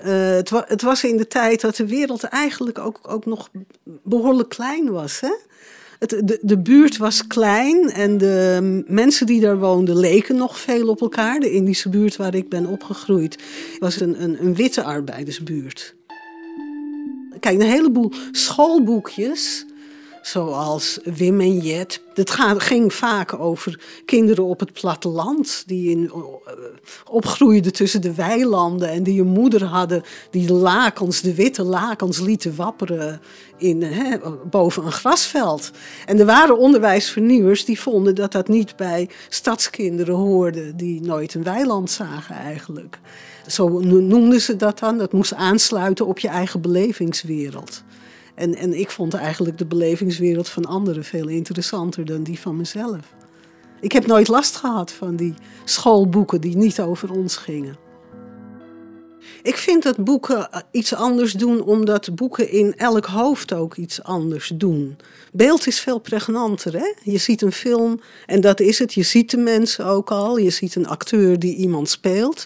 uh, 0.05 0.35
het, 0.35 0.49
het, 0.49 0.81
was 0.81 1.03
in 1.03 1.17
de 1.17 1.27
tijd 1.27 1.61
dat 1.61 1.75
de 1.75 1.87
wereld 1.87 2.23
eigenlijk 2.23 2.79
ook, 2.79 2.99
ook 3.01 3.25
nog 3.25 3.49
behoorlijk 4.03 4.49
klein 4.49 4.91
was. 4.91 5.19
Hè? 5.19 5.33
Het, 5.99 6.09
de, 6.09 6.39
de 6.41 6.57
buurt 6.57 6.97
was 6.97 7.27
klein 7.27 7.89
en 7.89 8.17
de 8.17 8.83
mensen 8.87 9.25
die 9.25 9.41
daar 9.41 9.59
woonden 9.59 9.97
leken 9.97 10.35
nog 10.35 10.59
veel 10.59 10.87
op 10.87 11.01
elkaar. 11.01 11.39
De 11.39 11.51
Indische 11.51 11.89
buurt 11.89 12.15
waar 12.15 12.35
ik 12.35 12.49
ben 12.49 12.65
opgegroeid 12.65 13.43
was 13.79 13.99
een, 13.99 14.23
een, 14.23 14.45
een 14.45 14.55
witte 14.55 14.83
arbeidersbuurt. 14.83 15.95
Kijk, 17.39 17.55
een 17.55 17.67
heleboel 17.67 18.11
schoolboekjes 18.31 19.65
zoals 20.21 20.99
Wim 21.03 21.41
en 21.41 21.57
Jet. 21.57 22.01
Het 22.13 22.31
ging 22.57 22.93
vaak 22.93 23.39
over 23.39 23.79
kinderen 24.05 24.43
op 24.43 24.59
het 24.59 24.73
platteland 24.73 25.63
die 25.65 25.89
in, 25.89 26.11
eh, 26.11 26.53
opgroeiden 27.09 27.73
tussen 27.73 28.01
de 28.01 28.13
weilanden 28.13 28.89
en 28.89 29.03
die 29.03 29.21
een 29.21 29.27
moeder 29.27 29.63
hadden 29.63 30.03
die 30.31 30.53
lakens, 30.53 31.21
de 31.21 31.35
witte 31.35 31.63
lakens 31.63 32.19
lieten 32.19 32.55
wapperen 32.55 33.21
in, 33.57 33.81
hè, 33.81 34.17
boven 34.49 34.85
een 34.85 34.91
grasveld. 34.91 35.71
En 36.05 36.19
er 36.19 36.25
waren 36.25 36.57
onderwijsvernieuwers 36.57 37.65
die 37.65 37.79
vonden 37.79 38.15
dat 38.15 38.31
dat 38.31 38.47
niet 38.47 38.75
bij 38.75 39.09
stadskinderen 39.29 40.15
hoorde 40.15 40.75
die 40.75 41.01
nooit 41.01 41.33
een 41.33 41.43
weiland 41.43 41.91
zagen 41.91 42.35
eigenlijk. 42.35 42.99
Zo 43.47 43.79
noemden 43.79 44.41
ze 44.41 44.55
dat 44.55 44.79
dan. 44.79 44.97
Dat 44.97 45.11
moest 45.11 45.33
aansluiten 45.33 46.05
op 46.07 46.19
je 46.19 46.27
eigen 46.27 46.61
belevingswereld. 46.61 47.83
En, 48.35 48.55
en 48.55 48.79
ik 48.79 48.91
vond 48.91 49.13
eigenlijk 49.13 49.57
de 49.57 49.65
belevingswereld 49.65 50.49
van 50.49 50.65
anderen 50.65 51.03
veel 51.03 51.27
interessanter 51.27 52.05
dan 52.05 52.23
die 52.23 52.39
van 52.39 52.57
mezelf. 52.57 53.13
Ik 53.79 53.91
heb 53.91 54.05
nooit 54.05 54.27
last 54.27 54.55
gehad 54.55 54.91
van 54.91 55.15
die 55.15 55.33
schoolboeken 55.63 56.41
die 56.41 56.57
niet 56.57 56.81
over 56.81 57.11
ons 57.11 57.37
gingen. 57.37 57.89
Ik 59.43 59.57
vind 59.57 59.83
dat 59.83 60.03
boeken 60.03 60.51
eh, 60.51 60.59
iets 60.71 60.93
anders 60.93 61.33
doen, 61.33 61.61
omdat 61.61 62.15
boeken 62.15 62.49
in 62.49 62.75
elk 62.75 63.05
hoofd 63.05 63.53
ook 63.53 63.75
iets 63.75 64.03
anders 64.03 64.51
doen. 64.55 64.97
Beeld 65.31 65.67
is 65.67 65.79
veel 65.79 65.99
pregnanter. 65.99 66.73
Hè? 66.73 66.93
Je 67.03 67.17
ziet 67.17 67.41
een 67.41 67.51
film 67.51 67.99
en 68.25 68.41
dat 68.41 68.59
is 68.59 68.79
het. 68.79 68.93
Je 68.93 69.03
ziet 69.03 69.31
de 69.31 69.37
mensen 69.37 69.85
ook 69.85 70.11
al. 70.11 70.37
Je 70.37 70.49
ziet 70.49 70.75
een 70.75 70.87
acteur 70.87 71.39
die 71.39 71.55
iemand 71.55 71.89
speelt. 71.89 72.45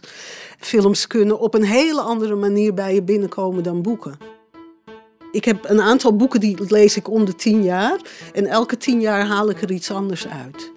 Films 0.60 1.08
kunnen 1.08 1.40
op 1.40 1.54
een 1.54 1.64
hele 1.64 2.02
andere 2.02 2.36
manier 2.36 2.74
bij 2.74 2.94
je 2.94 3.04
binnenkomen 3.04 3.64
dan 3.64 3.82
boeken. 3.82 4.35
Ik 5.36 5.46
heb 5.46 5.70
een 5.70 5.82
aantal 5.82 6.16
boeken 6.16 6.40
die 6.40 6.58
lees 6.68 6.98
ik 6.98 7.10
om 7.10 7.26
de 7.26 7.36
tien 7.36 7.64
jaar. 7.64 8.00
En 8.34 8.46
elke 8.46 8.78
tien 8.78 9.02
jaar 9.02 9.26
haal 9.26 9.50
ik 9.50 9.62
er 9.62 9.72
iets 9.72 9.92
anders 9.92 10.28
uit. 10.28 10.72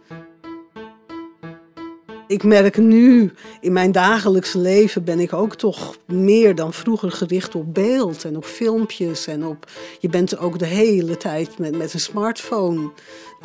Ik 2.26 2.42
merk 2.42 2.76
nu 2.76 3.32
in 3.60 3.72
mijn 3.72 3.92
dagelijkse 3.92 4.58
leven 4.58 5.04
ben 5.04 5.20
ik 5.20 5.32
ook 5.32 5.54
toch 5.54 5.96
meer 6.06 6.54
dan 6.54 6.72
vroeger 6.72 7.10
gericht 7.10 7.54
op 7.54 7.74
beeld 7.74 8.24
en 8.24 8.36
op 8.36 8.44
filmpjes. 8.44 9.26
En 9.26 9.46
op, 9.46 9.70
je 9.98 10.08
bent 10.08 10.38
ook 10.38 10.58
de 10.58 10.66
hele 10.66 11.16
tijd 11.16 11.58
met, 11.58 11.76
met 11.76 11.94
een 11.94 12.00
smartphone 12.00 12.90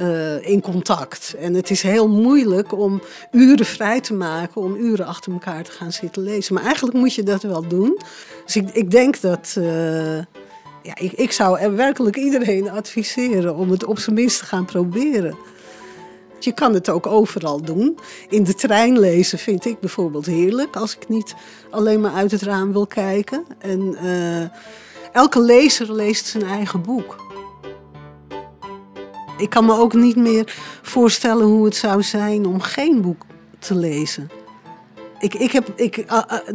uh, 0.01 0.47
in 0.47 0.61
contact. 0.61 1.35
En 1.39 1.53
het 1.53 1.69
is 1.69 1.81
heel 1.81 2.07
moeilijk 2.09 2.77
om 2.77 3.01
uren 3.31 3.65
vrij 3.65 4.01
te 4.01 4.13
maken, 4.13 4.61
om 4.61 4.75
uren 4.75 5.05
achter 5.05 5.31
elkaar 5.31 5.63
te 5.63 5.71
gaan 5.71 5.91
zitten 5.91 6.23
lezen. 6.23 6.53
Maar 6.53 6.63
eigenlijk 6.63 6.97
moet 6.97 7.13
je 7.13 7.23
dat 7.23 7.43
wel 7.43 7.67
doen. 7.67 7.99
Dus 8.45 8.55
ik, 8.55 8.69
ik 8.69 8.91
denk 8.91 9.21
dat. 9.21 9.55
Uh, 9.59 10.19
ja, 10.83 10.95
ik, 10.95 11.11
ik 11.11 11.31
zou 11.31 11.59
er 11.59 11.75
werkelijk 11.75 12.15
iedereen 12.15 12.69
adviseren 12.69 13.55
om 13.55 13.71
het 13.71 13.85
op 13.85 13.99
zijn 13.99 14.15
minst 14.15 14.39
te 14.39 14.45
gaan 14.45 14.65
proberen. 14.65 15.37
Je 16.39 16.51
kan 16.51 16.73
het 16.73 16.89
ook 16.89 17.07
overal 17.07 17.61
doen. 17.61 17.97
In 18.29 18.43
de 18.43 18.53
trein 18.53 18.99
lezen 18.99 19.39
vind 19.39 19.65
ik 19.65 19.79
bijvoorbeeld 19.79 20.25
heerlijk 20.25 20.75
als 20.75 20.95
ik 20.95 21.09
niet 21.09 21.35
alleen 21.69 22.01
maar 22.01 22.13
uit 22.13 22.31
het 22.31 22.41
raam 22.41 22.71
wil 22.71 22.87
kijken. 22.87 23.45
En 23.59 23.97
uh, 24.03 24.43
elke 25.11 25.39
lezer 25.39 25.93
leest 25.93 26.25
zijn 26.25 26.43
eigen 26.43 26.81
boek. 26.81 27.15
Ik 29.37 29.49
kan 29.49 29.65
me 29.65 29.77
ook 29.77 29.93
niet 29.93 30.15
meer 30.15 30.55
voorstellen 30.81 31.45
hoe 31.45 31.65
het 31.65 31.75
zou 31.75 32.03
zijn 32.03 32.45
om 32.45 32.61
geen 32.61 33.01
boek 33.01 33.25
te 33.59 33.75
lezen. 33.75 34.42
Ik, 35.23 35.33
ik 35.33 35.51
heb, 35.51 35.67
ik, 35.75 35.95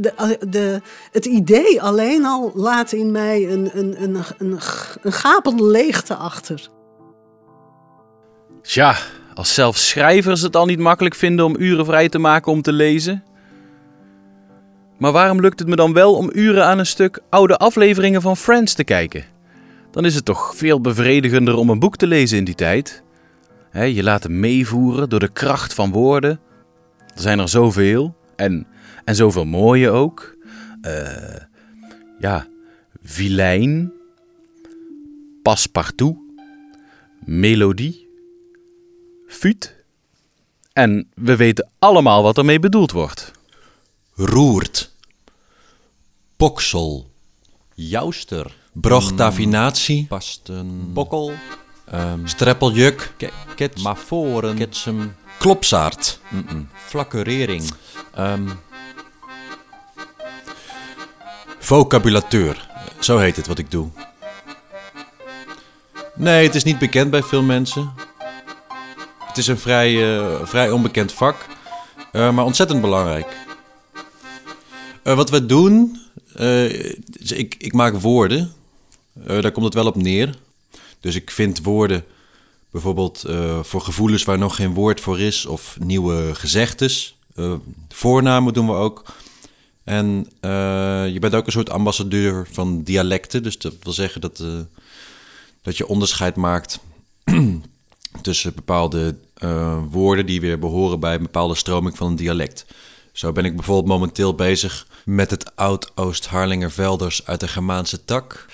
de, 0.00 0.38
de, 0.48 0.80
het 1.12 1.24
idee 1.24 1.82
alleen 1.82 2.24
al 2.24 2.52
laat 2.54 2.92
in 2.92 3.10
mij 3.10 3.50
een, 3.50 3.70
een, 3.72 4.02
een, 4.02 4.24
een, 4.38 4.58
een 5.02 5.12
gapende 5.12 5.64
leegte 5.64 6.14
achter. 6.14 6.68
Tja, 8.62 8.96
als 9.34 9.54
zelfs 9.54 9.88
schrijvers 9.88 10.42
het 10.42 10.56
al 10.56 10.66
niet 10.66 10.78
makkelijk 10.78 11.14
vinden 11.14 11.44
om 11.44 11.56
uren 11.58 11.84
vrij 11.84 12.08
te 12.08 12.18
maken 12.18 12.52
om 12.52 12.62
te 12.62 12.72
lezen. 12.72 13.24
Maar 14.98 15.12
waarom 15.12 15.40
lukt 15.40 15.58
het 15.58 15.68
me 15.68 15.76
dan 15.76 15.92
wel 15.92 16.14
om 16.14 16.30
uren 16.32 16.64
aan 16.64 16.78
een 16.78 16.86
stuk 16.86 17.20
oude 17.28 17.56
afleveringen 17.56 18.22
van 18.22 18.36
Friends 18.36 18.74
te 18.74 18.84
kijken? 18.84 19.24
Dan 19.90 20.04
is 20.04 20.14
het 20.14 20.24
toch 20.24 20.54
veel 20.56 20.80
bevredigender 20.80 21.56
om 21.56 21.70
een 21.70 21.78
boek 21.78 21.96
te 21.96 22.06
lezen 22.06 22.38
in 22.38 22.44
die 22.44 22.54
tijd. 22.54 23.02
je 23.72 24.02
laat 24.02 24.28
meevoeren 24.28 25.08
door 25.08 25.20
de 25.20 25.32
kracht 25.32 25.74
van 25.74 25.92
woorden. 25.92 26.40
Er 27.14 27.20
zijn 27.20 27.38
er 27.38 27.48
zoveel. 27.48 28.17
En, 28.38 28.66
en 29.04 29.14
zoveel 29.14 29.44
mooie 29.44 29.90
ook. 29.90 30.36
Uh, 30.82 31.36
ja, 32.18 32.46
vilijn, 33.02 33.92
passepartout, 35.42 36.16
melodie, 37.24 38.08
fut. 39.26 39.74
En 40.72 41.08
we 41.14 41.36
weten 41.36 41.70
allemaal 41.78 42.22
wat 42.22 42.38
ermee 42.38 42.58
bedoeld 42.58 42.92
wordt. 42.92 43.30
Roert, 44.14 44.92
poksel, 46.36 47.10
jouster, 47.74 48.56
brochtavinatie, 48.72 50.06
pasten, 50.06 50.92
bokkel, 50.92 51.32
um, 51.94 52.26
strepeljuk, 52.26 53.14
ke 53.16 53.30
ket, 53.56 53.80
maforen, 53.82 54.56
ketsem, 54.56 55.14
klopsaard, 55.38 56.20
mm 56.28 56.44
-mm. 56.48 56.68
um, 58.18 58.48
vocabulateur. 61.58 62.68
Zo 62.98 63.18
heet 63.18 63.36
het 63.36 63.46
wat 63.46 63.58
ik 63.58 63.70
doe. 63.70 63.88
Nee, 66.14 66.46
het 66.46 66.54
is 66.54 66.64
niet 66.64 66.78
bekend 66.78 67.10
bij 67.10 67.22
veel 67.22 67.42
mensen. 67.42 67.92
Het 69.18 69.36
is 69.36 69.46
een 69.46 69.58
vrij, 69.58 69.92
uh, 69.92 70.34
vrij 70.42 70.70
onbekend 70.70 71.12
vak, 71.12 71.46
uh, 72.12 72.30
maar 72.30 72.44
ontzettend 72.44 72.80
belangrijk. 72.80 73.36
Uh, 75.04 75.14
wat 75.14 75.30
we 75.30 75.46
doen, 75.46 76.00
ik, 77.18 77.54
ik 77.58 77.72
maak 77.72 77.94
woorden. 77.94 78.52
daar 79.12 79.52
komt 79.52 79.64
het 79.64 79.74
wel 79.74 79.86
op 79.86 79.96
neer. 79.96 80.34
Dus 81.00 81.14
ik 81.14 81.30
vind 81.30 81.62
woorden 81.62 82.04
bijvoorbeeld 82.70 83.24
voor 83.62 83.80
gevoelens 83.80 84.24
waar 84.24 84.38
nog 84.38 84.56
geen 84.56 84.74
woord 84.74 85.00
voor 85.00 85.20
is, 85.20 85.46
of 85.46 85.76
nieuwe 85.80 86.34
gezegdes. 86.34 87.16
voornamen 87.88 88.52
doen 88.52 88.66
we 88.66 88.72
ook. 88.72 89.04
En 89.84 90.26
je 91.12 91.16
bent 91.20 91.34
ook 91.34 91.46
een 91.46 91.52
soort 91.52 91.70
ambassadeur 91.70 92.48
van 92.50 92.82
dialecten. 92.82 93.42
Dus 93.42 93.58
dat 93.58 93.74
wil 93.82 93.92
zeggen 93.92 94.20
dat, 94.20 94.42
dat 95.62 95.76
je 95.76 95.88
onderscheid 95.88 96.36
maakt 96.36 96.78
tussen 98.22 98.54
bepaalde 98.54 99.14
woorden 99.90 100.26
die 100.26 100.40
weer 100.40 100.58
behoren 100.58 101.00
bij 101.00 101.14
een 101.14 101.22
bepaalde 101.22 101.54
stroming 101.54 101.96
van 101.96 102.06
een 102.06 102.16
dialect. 102.16 102.66
Zo 103.12 103.32
ben 103.32 103.44
ik 103.44 103.56
bijvoorbeeld 103.56 103.98
momenteel 103.98 104.34
bezig 104.34 104.86
met 105.04 105.30
het 105.30 105.56
Oud-Oost-Harlingervelders 105.56 107.26
uit 107.26 107.40
de 107.40 107.48
Germaanse 107.48 108.04
tak. 108.04 108.46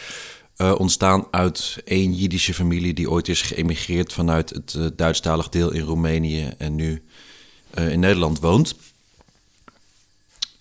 Uh, 0.57 0.75
ontstaan 0.79 1.27
uit 1.31 1.77
één 1.85 2.13
Jiddische 2.13 2.55
familie 2.55 2.95
die 2.95 3.11
ooit 3.11 3.29
is 3.29 3.43
geëmigreerd 3.43 4.13
vanuit 4.13 4.51
het 4.51 4.75
uh, 4.79 4.87
Duitsstalig 4.97 5.49
deel 5.49 5.73
in 5.73 5.81
Roemenië 5.81 6.53
en 6.59 6.75
nu 6.75 7.03
in 7.75 8.01
Nederland 8.01 8.41
woont. 8.41 8.75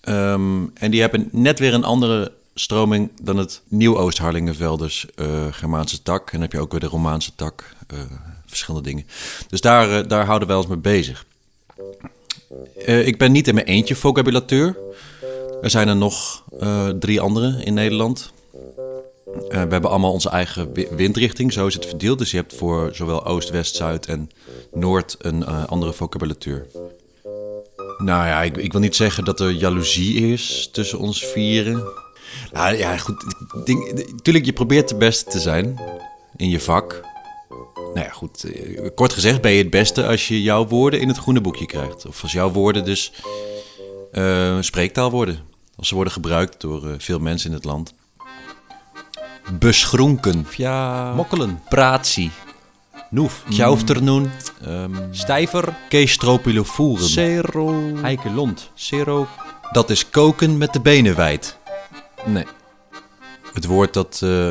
Um, 0.08 0.70
en 0.74 0.90
die 0.90 1.00
hebben 1.00 1.28
net 1.32 1.58
weer 1.58 1.74
een 1.74 1.84
andere 1.84 2.32
stroming 2.54 3.10
dan 3.22 3.36
het 3.36 3.62
Nieuw-Oost-Harlingervelders 3.68 5.06
Germaanse 5.50 6.02
tak. 6.02 6.26
En 6.26 6.32
dan 6.32 6.40
heb 6.40 6.52
je 6.52 6.60
ook 6.60 6.70
weer 6.70 6.80
de 6.80 6.86
Romaanse 6.86 7.34
tak 7.34 7.74
verschillende 8.54 8.88
dingen. 8.88 9.06
Dus 9.48 9.60
daar, 9.60 9.90
eh, 9.90 10.08
daar 10.08 10.24
houden 10.24 10.48
wij 10.48 10.56
ons 10.56 10.66
mee 10.66 10.76
bezig. 10.76 11.26
Eh, 12.86 13.06
ik 13.06 13.18
ben 13.18 13.32
niet 13.32 13.48
in 13.48 13.54
mijn 13.54 13.66
eentje 13.66 13.94
vocabulateur. 13.94 14.76
Er 15.62 15.70
zijn 15.70 15.88
er 15.88 15.96
nog 15.96 16.44
eh, 16.58 16.88
drie 16.88 17.20
anderen 17.20 17.64
in 17.64 17.74
Nederland. 17.74 18.32
Eh, 19.34 19.48
we 19.48 19.56
hebben 19.72 19.90
allemaal 19.90 20.12
onze 20.12 20.28
eigen 20.28 20.72
wi- 20.72 20.88
windrichting, 20.90 21.52
zo 21.52 21.66
is 21.66 21.74
het 21.74 21.86
verdeeld. 21.86 22.18
Dus 22.18 22.30
je 22.30 22.36
hebt 22.36 22.54
voor 22.54 22.90
zowel 22.92 23.26
Oost, 23.26 23.50
West, 23.50 23.76
Zuid 23.76 24.06
en 24.06 24.30
Noord 24.72 25.16
een 25.18 25.44
eh, 25.44 25.64
andere 25.66 25.92
vocabulateur. 25.92 26.66
Nou 27.98 28.26
ja, 28.26 28.42
ik, 28.42 28.56
ik 28.56 28.72
wil 28.72 28.80
niet 28.80 28.96
zeggen 28.96 29.24
dat 29.24 29.40
er 29.40 29.50
jaloezie 29.50 30.32
is 30.32 30.68
tussen 30.72 30.98
ons 30.98 31.24
vieren. 31.26 31.82
Nou 32.52 32.76
ja, 32.76 32.96
goed. 32.96 33.24
Natuurlijk, 34.12 34.44
je 34.44 34.52
probeert 34.52 34.88
het 34.90 34.98
beste 34.98 35.30
te 35.30 35.40
zijn 35.40 35.80
in 36.36 36.48
je 36.50 36.60
vak. 36.60 37.00
Nou 37.94 38.06
ja, 38.06 38.12
goed. 38.12 38.44
eh, 38.44 38.88
Kort 38.94 39.12
gezegd 39.12 39.40
ben 39.40 39.50
je 39.52 39.58
het 39.62 39.70
beste 39.70 40.06
als 40.06 40.28
je 40.28 40.42
jouw 40.42 40.66
woorden 40.66 41.00
in 41.00 41.08
het 41.08 41.18
groene 41.18 41.40
boekje 41.40 41.66
krijgt. 41.66 42.06
Of 42.06 42.22
als 42.22 42.32
jouw 42.32 42.50
woorden 42.50 42.84
dus 42.84 43.12
eh, 44.12 44.56
spreektaal 44.60 45.10
worden. 45.10 45.38
Als 45.76 45.88
ze 45.88 45.94
worden 45.94 46.12
gebruikt 46.12 46.60
door 46.60 46.94
veel 46.98 47.18
mensen 47.18 47.48
in 47.50 47.56
het 47.56 47.64
land. 47.64 47.94
Beschronken. 49.52 50.46
Ja. 50.56 51.12
Mokkelen. 51.14 51.60
Praatsie. 51.68 52.30
Noef. 53.10 53.44
Kjauwternoen. 53.50 54.30
Stijver. 55.10 55.76
Keestropilofoeren. 55.88 57.06
Zero. 57.06 57.96
Heikelond. 57.96 58.70
Zero. 58.74 59.28
Dat 59.72 59.90
is 59.90 60.10
koken 60.10 60.58
met 60.58 60.72
de 60.72 60.80
benen 60.80 61.16
wijd. 61.16 61.58
Nee. 62.26 62.44
Het 63.52 63.64
woord 63.64 63.94
dat 63.94 64.20
eh, 64.22 64.50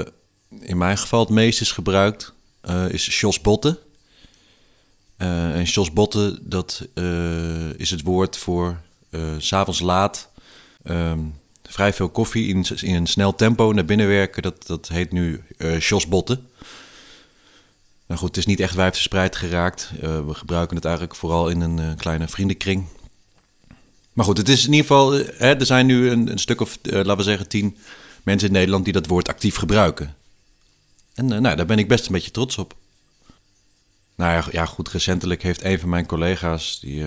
in 0.60 0.78
mijn 0.78 0.98
geval 0.98 1.20
het 1.20 1.30
meest 1.30 1.62
is 1.62 1.72
gebruikt 1.72 2.34
eh, 2.62 2.90
is 2.90 3.12
sjosbotten. 3.12 3.78
Eh 5.18 5.56
en 5.56 5.68
sjosbotten, 5.68 6.40
dat 6.42 6.88
eh, 6.94 7.74
is 7.80 7.90
het 7.90 8.02
woord 8.02 8.38
voor 8.38 8.82
s 9.38 9.48
s'avonds 9.48 9.80
laat 9.80 10.30
ehm, 10.84 11.20
vrij 11.70 11.94
veel 11.94 12.10
koffie 12.10 12.48
in, 12.48 12.66
in 12.82 12.96
een 12.96 13.08
snel 13.08 13.36
tempo 13.36 13.72
naar 13.72 13.86
binnen 13.86 14.08
werken. 14.08 14.42
Dat, 14.42 14.68
dat 14.68 14.88
heet 14.88 15.12
nu 15.12 15.44
eh 15.58 15.80
sjosbotten. 15.80 16.48
Nou 18.06 18.20
goed, 18.20 18.28
het 18.28 18.38
is 18.38 18.46
niet 18.46 18.60
echt 18.60 18.76
wijdverspreid 18.76 19.36
geraakt. 19.36 19.92
Eh, 20.02 20.26
we 20.26 20.34
gebruiken 20.34 20.76
het 20.76 20.86
eigenlijk 20.86 21.16
vooral 21.16 21.50
in 21.50 21.62
een 21.62 21.80
eh, 21.80 21.98
kleine 21.98 22.28
vriendenkring. 22.28 22.86
Maar 24.14 24.26
goed, 24.26 24.38
het 24.38 24.50
is 24.50 24.66
in 24.66 24.74
ieder 24.74 24.88
geval. 24.88 25.12
hè, 25.12 25.56
er 25.56 25.66
zijn 25.66 25.86
nu 25.86 26.10
een, 26.10 26.32
een 26.32 26.40
stuk 26.40 26.62
of, 26.62 26.78
laten 26.84 27.18
we 27.18 27.24
zeggen, 27.24 27.48
tien 27.48 27.78
mensen 28.24 28.48
in 28.48 28.54
Nederland 28.54 28.84
die 28.84 28.94
dat 28.94 29.08
woord 29.08 29.28
actief 29.28 29.56
gebruiken. 29.56 30.16
En 31.14 31.26
nou, 31.26 31.56
daar 31.56 31.66
ben 31.66 31.78
ik 31.78 31.88
best 31.88 32.06
een 32.06 32.12
beetje 32.12 32.32
trots 32.32 32.58
op. 32.58 32.76
Nou 34.16 34.32
ja, 34.32 34.46
ja, 34.52 34.66
goed, 34.66 34.90
recentelijk 34.90 35.44
heeft 35.44 35.64
een 35.64 35.80
van 35.80 35.90
mijn 35.90 36.06
collega's. 36.06 36.80
die 36.80 37.06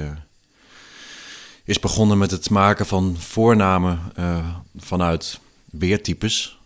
is 1.67 1.81
begonnen 1.81 2.19
met 2.19 2.31
het 2.31 2.51
maken 2.51 2.87
van 2.87 3.17
voornamen 3.19 4.01
eh, 4.15 4.57
vanuit 4.77 5.41
weertypes. 5.65 6.59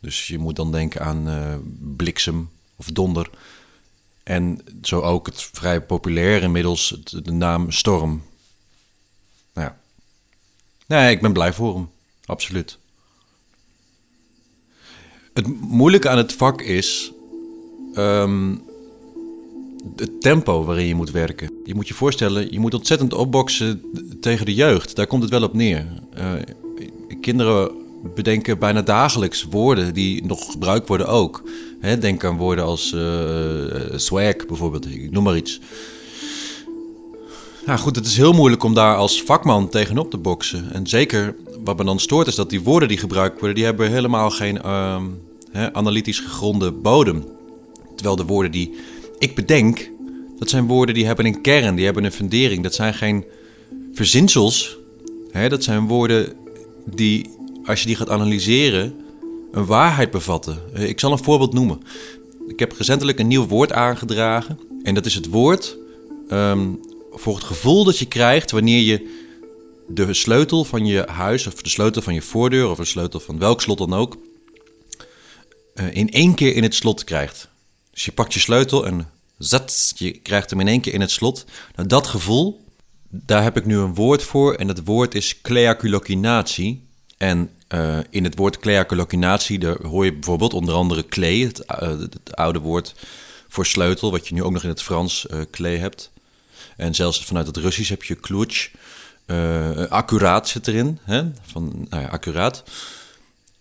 Dus 0.00 0.26
je 0.26 0.38
moet 0.38 0.56
dan 0.56 0.72
denken 0.72 1.00
aan 1.00 1.28
eh, 1.28 1.54
bliksem 1.96 2.50
of 2.76 2.86
donder. 2.86 3.30
En 4.22 4.60
zo 4.82 5.00
ook 5.00 5.26
het 5.26 5.42
vrij 5.52 5.80
populair 5.80 6.42
inmiddels, 6.42 6.96
de 7.22 7.32
naam 7.32 7.70
storm. 7.70 8.22
Nou 9.52 9.68
ja. 9.68 9.78
Nee, 10.86 11.14
ik 11.14 11.20
ben 11.20 11.32
blij 11.32 11.52
voor 11.52 11.74
hem. 11.74 11.90
Absoluut. 12.24 12.78
Het 15.32 15.46
moeilijke 15.60 16.08
aan 16.08 16.18
het 16.18 16.32
vak 16.32 16.60
is 16.60 17.12
ehm, 17.94 18.54
het 19.96 20.20
tempo 20.20 20.64
waarin 20.64 20.86
je 20.86 20.94
moet 20.94 21.10
werken. 21.10 21.50
Je 21.64 21.74
moet 21.74 21.88
je 21.88 21.94
voorstellen, 21.94 22.52
je 22.52 22.58
moet 22.58 22.74
ontzettend 22.74 23.14
opboksen 23.14 23.82
tegen 24.20 24.46
de 24.46 24.54
jeugd. 24.54 24.96
Daar 24.96 25.06
komt 25.06 25.22
het 25.22 25.32
wel 25.32 25.42
op 25.42 25.54
neer. 25.54 25.86
Eh, 26.12 26.32
kinderen 27.20 27.70
bedenken 28.14 28.58
bijna 28.58 28.82
dagelijks 28.82 29.46
woorden 29.50 29.94
die 29.94 30.24
nog 30.24 30.50
gebruikt 30.50 30.88
worden 30.88 31.08
ook. 31.08 31.42
Hè, 31.80 31.98
denk 31.98 32.24
aan 32.24 32.36
woorden 32.36 32.64
als 32.64 32.92
eh, 32.92 33.96
swag 33.96 34.46
bijvoorbeeld, 34.46 34.86
ik 34.86 35.10
noem 35.10 35.24
maar 35.24 35.36
iets. 35.36 35.60
Nou 37.66 37.78
goed, 37.78 37.96
het 37.96 38.06
is 38.06 38.16
heel 38.16 38.32
moeilijk 38.32 38.62
om 38.62 38.74
daar 38.74 38.96
als 38.96 39.22
vakman 39.22 39.68
tegenop 39.68 40.10
te 40.10 40.18
boksen. 40.18 40.72
En 40.72 40.86
zeker 40.86 41.36
wat 41.64 41.76
me 41.76 41.84
dan 41.84 41.98
stoort 41.98 42.26
is 42.26 42.34
dat 42.34 42.50
die 42.50 42.62
woorden 42.62 42.88
die 42.88 42.98
gebruikt 42.98 43.38
worden, 43.38 43.54
die 43.54 43.64
hebben 43.64 43.90
helemaal 43.90 44.30
geen 44.30 44.62
ehm, 44.62 45.02
hè, 45.52 45.74
analytisch 45.74 46.18
gegronde 46.18 46.72
bodem. 46.72 47.24
Terwijl 47.94 48.16
de 48.16 48.24
woorden 48.24 48.52
die 48.52 48.74
ik 49.24 49.34
bedenk, 49.34 49.90
dat 50.38 50.48
zijn 50.48 50.66
woorden 50.66 50.94
die 50.94 51.06
hebben 51.06 51.26
een 51.26 51.40
kern, 51.40 51.74
die 51.74 51.84
hebben 51.84 52.04
een 52.04 52.12
fundering. 52.12 52.62
Dat 52.62 52.74
zijn 52.74 52.94
geen 52.94 53.24
verzinsels. 53.92 54.76
Hè, 55.30 55.48
dat 55.48 55.64
zijn 55.64 55.86
woorden 55.86 56.32
die, 56.84 57.30
als 57.64 57.80
je 57.80 57.86
die 57.86 57.96
gaat 57.96 58.08
analyseren, 58.08 58.94
een 59.52 59.66
waarheid 59.66 60.10
bevatten. 60.10 60.58
Eh, 60.74 60.88
Ik 60.88 61.00
zal 61.00 61.12
een 61.12 61.24
voorbeeld 61.24 61.52
noemen. 61.52 61.82
Ik 62.48 62.58
heb 62.58 62.72
recentelijk 62.72 63.18
een 63.18 63.26
nieuw 63.26 63.46
woord 63.46 63.72
aangedragen. 63.72 64.58
En 64.82 64.94
dat 64.94 65.06
is 65.06 65.14
het 65.14 65.26
woord 65.26 65.76
ehm, 66.28 66.68
voor 67.12 67.34
het 67.34 67.44
gevoel 67.44 67.84
dat 67.84 67.98
je 67.98 68.06
krijgt 68.06 68.50
wanneer 68.50 68.82
je 68.82 69.22
de 69.88 70.14
sleutel 70.14 70.64
van 70.64 70.86
je 70.86 71.04
huis, 71.06 71.46
of 71.46 71.54
de 71.54 71.68
sleutel 71.68 72.02
van 72.02 72.14
je 72.14 72.22
voordeur, 72.22 72.70
of 72.70 72.76
de 72.76 72.84
sleutel 72.84 73.20
van 73.20 73.38
welk 73.38 73.60
slot 73.60 73.78
dan 73.78 73.94
ook, 73.94 74.16
eh, 75.74 75.94
in 75.94 76.10
één 76.10 76.34
keer 76.34 76.54
in 76.54 76.62
het 76.62 76.74
slot 76.74 77.04
krijgt. 77.04 77.48
Dus 77.90 78.04
je 78.04 78.12
pakt 78.12 78.34
je 78.34 78.40
sleutel 78.40 78.86
en 78.86 79.08
zat, 79.38 79.92
je 79.96 80.10
krijgt 80.10 80.50
hem 80.50 80.60
in 80.60 80.68
één 80.68 80.80
keer 80.80 80.92
in 80.92 81.00
het 81.00 81.10
slot. 81.10 81.44
Nou, 81.76 81.88
dat 81.88 82.06
gevoel, 82.06 82.64
daar 83.08 83.42
heb 83.42 83.56
ik 83.56 83.64
nu 83.64 83.76
een 83.76 83.94
woord 83.94 84.22
voor 84.22 84.54
en 84.54 84.66
dat 84.66 84.80
woord 84.84 85.14
is 85.14 85.40
kleaculocinatie. 85.40 86.86
En 87.16 87.50
eh, 87.68 87.98
in 88.10 88.24
het 88.24 88.36
woord 88.36 88.58
kleaculocinatie, 88.58 89.58
daar 89.58 89.82
hoor 89.82 90.04
je 90.04 90.12
bijvoorbeeld 90.12 90.54
onder 90.54 90.74
andere 90.74 91.02
klee, 91.02 91.46
het, 91.46 91.64
eh, 91.64 91.88
het 91.88 92.36
oude 92.36 92.58
woord 92.58 92.94
voor 93.48 93.66
sleutel, 93.66 94.10
wat 94.10 94.28
je 94.28 94.34
nu 94.34 94.42
ook 94.42 94.52
nog 94.52 94.62
in 94.62 94.68
het 94.68 94.82
Frans 94.82 95.26
eh 95.26 95.40
klee 95.50 95.78
hebt. 95.78 96.10
En 96.76 96.94
zelfs 96.94 97.24
vanuit 97.24 97.46
het 97.46 97.56
Russisch 97.56 97.90
heb 97.90 98.02
je. 98.02 98.70
Eh 99.26 99.86
accuraat 99.88 100.48
zit 100.48 100.68
erin, 100.68 100.98
hè? 101.02 101.22
van 101.42 101.86
nou 101.88 102.02
ja, 102.02 102.08
accuraat. 102.08 102.62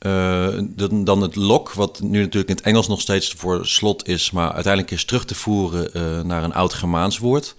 Eh, 0.04 0.58
dan, 1.04 1.22
het 1.22 1.36
lok, 1.36 1.74
wat 1.74 2.02
nu 2.02 2.20
natuurlijk 2.20 2.50
in 2.50 2.56
het 2.56 2.66
Engels 2.66 2.88
nog 2.88 3.02
steeds 3.02 3.34
voor 3.34 3.68
slot 3.68 4.08
is, 4.08 4.32
maar 4.32 4.52
uiteindelijk 4.52 4.94
is 4.94 5.06
terug 5.06 5.26
te 5.26 5.36
voeren 5.36 5.94
eh, 5.94 6.22
naar 6.22 6.44
een 6.44 6.54
oud 6.54 6.74
Germaans 6.74 7.18
woord. 7.18 7.56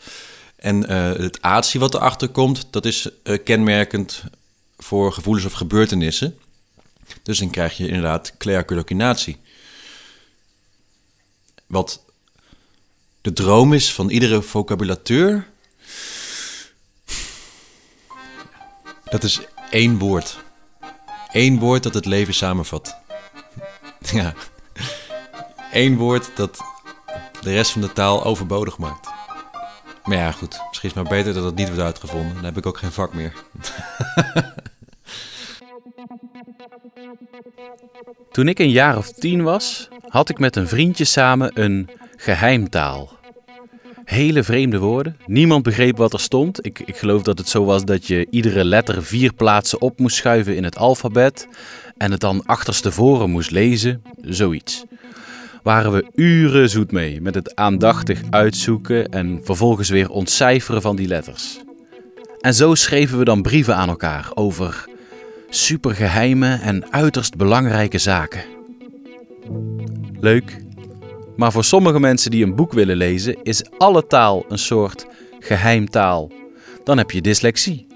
En 0.56 0.88
eh, 0.88 1.18
het 1.18 1.42
atie 1.42 1.80
wat 1.80 1.94
erachter 1.94 2.28
komt, 2.28 2.66
dat 2.70 2.84
is 2.84 3.08
kenmerkend 3.44 4.22
voor 4.78 5.12
gevoelens 5.12 5.46
of 5.46 5.52
gebeurtenissen. 5.52 6.38
Dus 7.22 7.38
dan 7.38 7.50
krijg 7.50 7.76
je 7.76 7.86
inderdaad 7.86 8.36
kleaculocinatie. 8.36 9.36
Wat 11.66 12.04
de 13.20 13.32
droom 13.32 13.72
is 13.72 13.92
van 13.92 14.08
iedere 14.08 14.42
vocabulateur. 14.42 15.48
Dat 19.04 19.22
is 19.22 19.40
één 19.70 19.98
woord. 19.98 20.42
Eén 21.34 21.58
woord 21.58 21.82
dat 21.82 21.94
het 21.94 22.06
leven 22.06 22.34
samenvat. 22.34 22.96
Ja. 24.12 24.34
Eén 25.72 25.96
woord 25.96 26.30
dat 26.34 26.58
de 27.40 27.52
rest 27.52 27.70
van 27.70 27.80
de 27.80 27.92
taal 27.92 28.24
overbodig 28.24 28.78
maakt. 28.78 29.08
Maar 30.04 30.16
ja, 30.16 30.32
goed. 30.32 30.60
Misschien 30.68 30.88
is 30.88 30.94
het 30.94 31.04
maar 31.04 31.18
beter 31.18 31.34
dat 31.34 31.44
het 31.44 31.54
niet 31.54 31.66
wordt 31.66 31.82
uitgevonden. 31.82 32.34
Dan 32.34 32.44
heb 32.44 32.56
ik 32.56 32.66
ook 32.66 32.78
geen 32.78 32.92
vak 32.92 33.14
meer. 33.14 33.32
Toen 38.30 38.48
ik 38.48 38.58
een 38.58 38.70
jaar 38.70 38.96
of 38.96 39.12
tien 39.12 39.42
was, 39.42 39.88
had 40.08 40.28
ik 40.28 40.38
met 40.38 40.56
een 40.56 40.68
vriendje 40.68 41.04
samen 41.04 41.50
een 41.62 41.90
geheimtaal. 42.16 43.13
Hele 44.04 44.42
vreemde 44.42 44.78
woorden. 44.78 45.16
Niemand 45.26 45.62
begreep 45.62 45.96
wat 45.96 46.12
er 46.12 46.20
stond. 46.20 46.66
Ik, 46.66 46.82
ik 46.84 46.96
geloof 46.96 47.22
dat 47.22 47.38
het 47.38 47.48
zo 47.48 47.64
was 47.64 47.84
dat 47.84 48.06
je 48.06 48.26
iedere 48.30 48.64
letter 48.64 49.04
vier 49.04 49.32
plaatsen 49.32 49.80
op 49.80 49.98
moest 49.98 50.16
schuiven 50.16 50.56
in 50.56 50.64
het 50.64 50.76
alfabet. 50.76 51.48
En 51.96 52.10
het 52.10 52.20
dan 52.20 52.42
achterstevoren 52.46 53.30
moest 53.30 53.50
lezen. 53.50 54.02
Zoiets. 54.22 54.84
Waren 55.62 55.92
we 55.92 56.06
uren 56.14 56.70
zoet 56.70 56.92
mee 56.92 57.20
met 57.20 57.34
het 57.34 57.56
aandachtig 57.56 58.20
uitzoeken 58.30 59.08
en 59.08 59.40
vervolgens 59.42 59.88
weer 59.88 60.10
ontcijferen 60.10 60.82
van 60.82 60.96
die 60.96 61.08
letters. 61.08 61.58
En 62.40 62.54
zo 62.54 62.74
schreven 62.74 63.18
we 63.18 63.24
dan 63.24 63.42
brieven 63.42 63.76
aan 63.76 63.88
elkaar 63.88 64.30
over 64.34 64.84
supergeheime 65.48 66.54
en 66.62 66.92
uiterst 66.92 67.36
belangrijke 67.36 67.98
zaken. 67.98 68.44
Leuk. 70.20 70.63
Maar 71.36 71.52
voor 71.52 71.64
sommige 71.64 72.00
mensen 72.00 72.30
die 72.30 72.44
een 72.44 72.54
boek 72.54 72.72
willen 72.72 72.96
lezen, 72.96 73.42
is 73.42 73.64
alle 73.78 74.06
taal 74.06 74.44
een 74.48 74.58
soort 74.58 75.06
geheimtaal. 75.38 76.30
Dan 76.84 76.98
heb 76.98 77.10
je 77.10 77.20
dyslexie. 77.20 77.86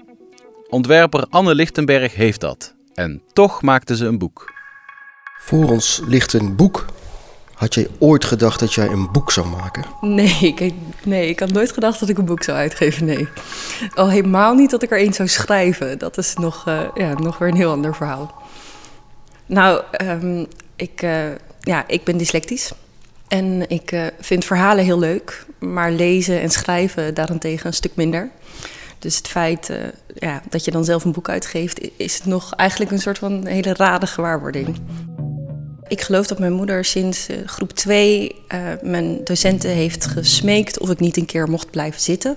Ontwerper 0.69 1.25
Anne 1.29 1.55
Lichtenberg 1.55 2.15
heeft 2.15 2.41
dat. 2.41 2.75
En 2.93 3.21
toch 3.33 3.61
maakte 3.61 3.95
ze 3.95 4.05
een 4.05 4.17
boek. 4.17 4.53
Voor 5.39 5.69
ons 5.69 6.01
ligt 6.07 6.33
een 6.33 6.55
boek, 6.55 6.85
Had 7.53 7.73
jij 7.73 7.87
ooit 7.99 8.25
gedacht 8.25 8.59
dat 8.59 8.73
jij 8.73 8.87
een 8.87 9.11
boek 9.11 9.31
zou 9.31 9.47
maken? 9.47 9.85
Nee 10.01 10.53
ik, 10.55 10.73
nee, 11.03 11.29
ik 11.29 11.39
had 11.39 11.51
nooit 11.51 11.71
gedacht 11.71 11.99
dat 11.99 12.09
ik 12.09 12.17
een 12.17 12.25
boek 12.25 12.43
zou 12.43 12.57
uitgeven, 12.57 13.05
nee. 13.05 13.27
Al 13.95 14.09
helemaal 14.09 14.53
niet 14.53 14.69
dat 14.69 14.83
ik 14.83 14.91
er 14.91 14.97
één 14.97 15.13
zou 15.13 15.27
schrijven. 15.27 15.97
Dat 15.97 16.17
is 16.17 16.33
nog, 16.33 16.67
uh, 16.67 16.81
ja, 16.93 17.13
nog 17.13 17.37
weer 17.37 17.47
een 17.47 17.55
heel 17.55 17.71
ander 17.71 17.95
verhaal. 17.95 18.43
Nou, 19.45 19.81
um, 20.01 20.47
ik, 20.75 21.01
uh, 21.01 21.25
ja, 21.59 21.87
ik 21.87 22.03
ben 22.03 22.17
dyslectisch. 22.17 22.71
En 23.29 23.69
ik 23.69 23.91
uh, 23.91 24.05
vind 24.19 24.45
verhalen 24.45 24.83
heel 24.83 24.99
leuk, 24.99 25.45
maar 25.59 25.91
lezen 25.91 26.41
en 26.41 26.49
schrijven 26.49 27.13
daarentegen 27.13 27.67
een 27.67 27.73
stuk 27.73 27.95
minder. 27.95 28.29
Dus 28.99 29.17
het 29.17 29.27
feit 29.27 29.69
uh, 29.69 29.77
ja, 30.15 30.41
dat 30.49 30.65
je 30.65 30.71
dan 30.71 30.85
zelf 30.85 31.05
een 31.05 31.11
boek 31.11 31.29
uitgeeft, 31.29 31.89
is 31.97 32.23
nog 32.23 32.53
eigenlijk 32.53 32.91
een 32.91 32.99
soort 32.99 33.17
van 33.17 33.45
hele 33.45 33.73
rare 33.73 34.07
gewaarwording. 34.07 34.77
Ik 35.87 36.01
geloof 36.01 36.27
dat 36.27 36.39
mijn 36.39 36.53
moeder 36.53 36.85
sinds 36.85 37.29
uh, 37.29 37.37
groep 37.45 37.71
2 37.71 38.35
mijn 38.81 39.23
docenten 39.23 39.69
heeft 39.69 40.05
gesmeekt 40.05 40.79
of 40.79 40.89
ik 40.89 40.99
niet 40.99 41.17
een 41.17 41.25
keer 41.25 41.49
mocht 41.49 41.69
blijven 41.69 42.01
zitten. 42.01 42.35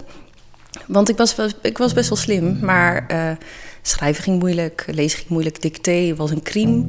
Want 0.86 1.08
ik 1.08 1.16
was, 1.16 1.36
ik 1.62 1.78
was 1.78 1.92
best 1.92 2.08
wel 2.08 2.18
slim, 2.18 2.58
maar 2.60 3.06
Schrijven 3.82 4.22
ging 4.22 4.38
moeilijk, 4.38 4.84
lezen 4.90 5.18
ging 5.18 5.30
moeilijk, 5.30 5.62
dictee 5.62 6.14
was 6.14 6.30
een 6.30 6.42
crime. 6.42 6.86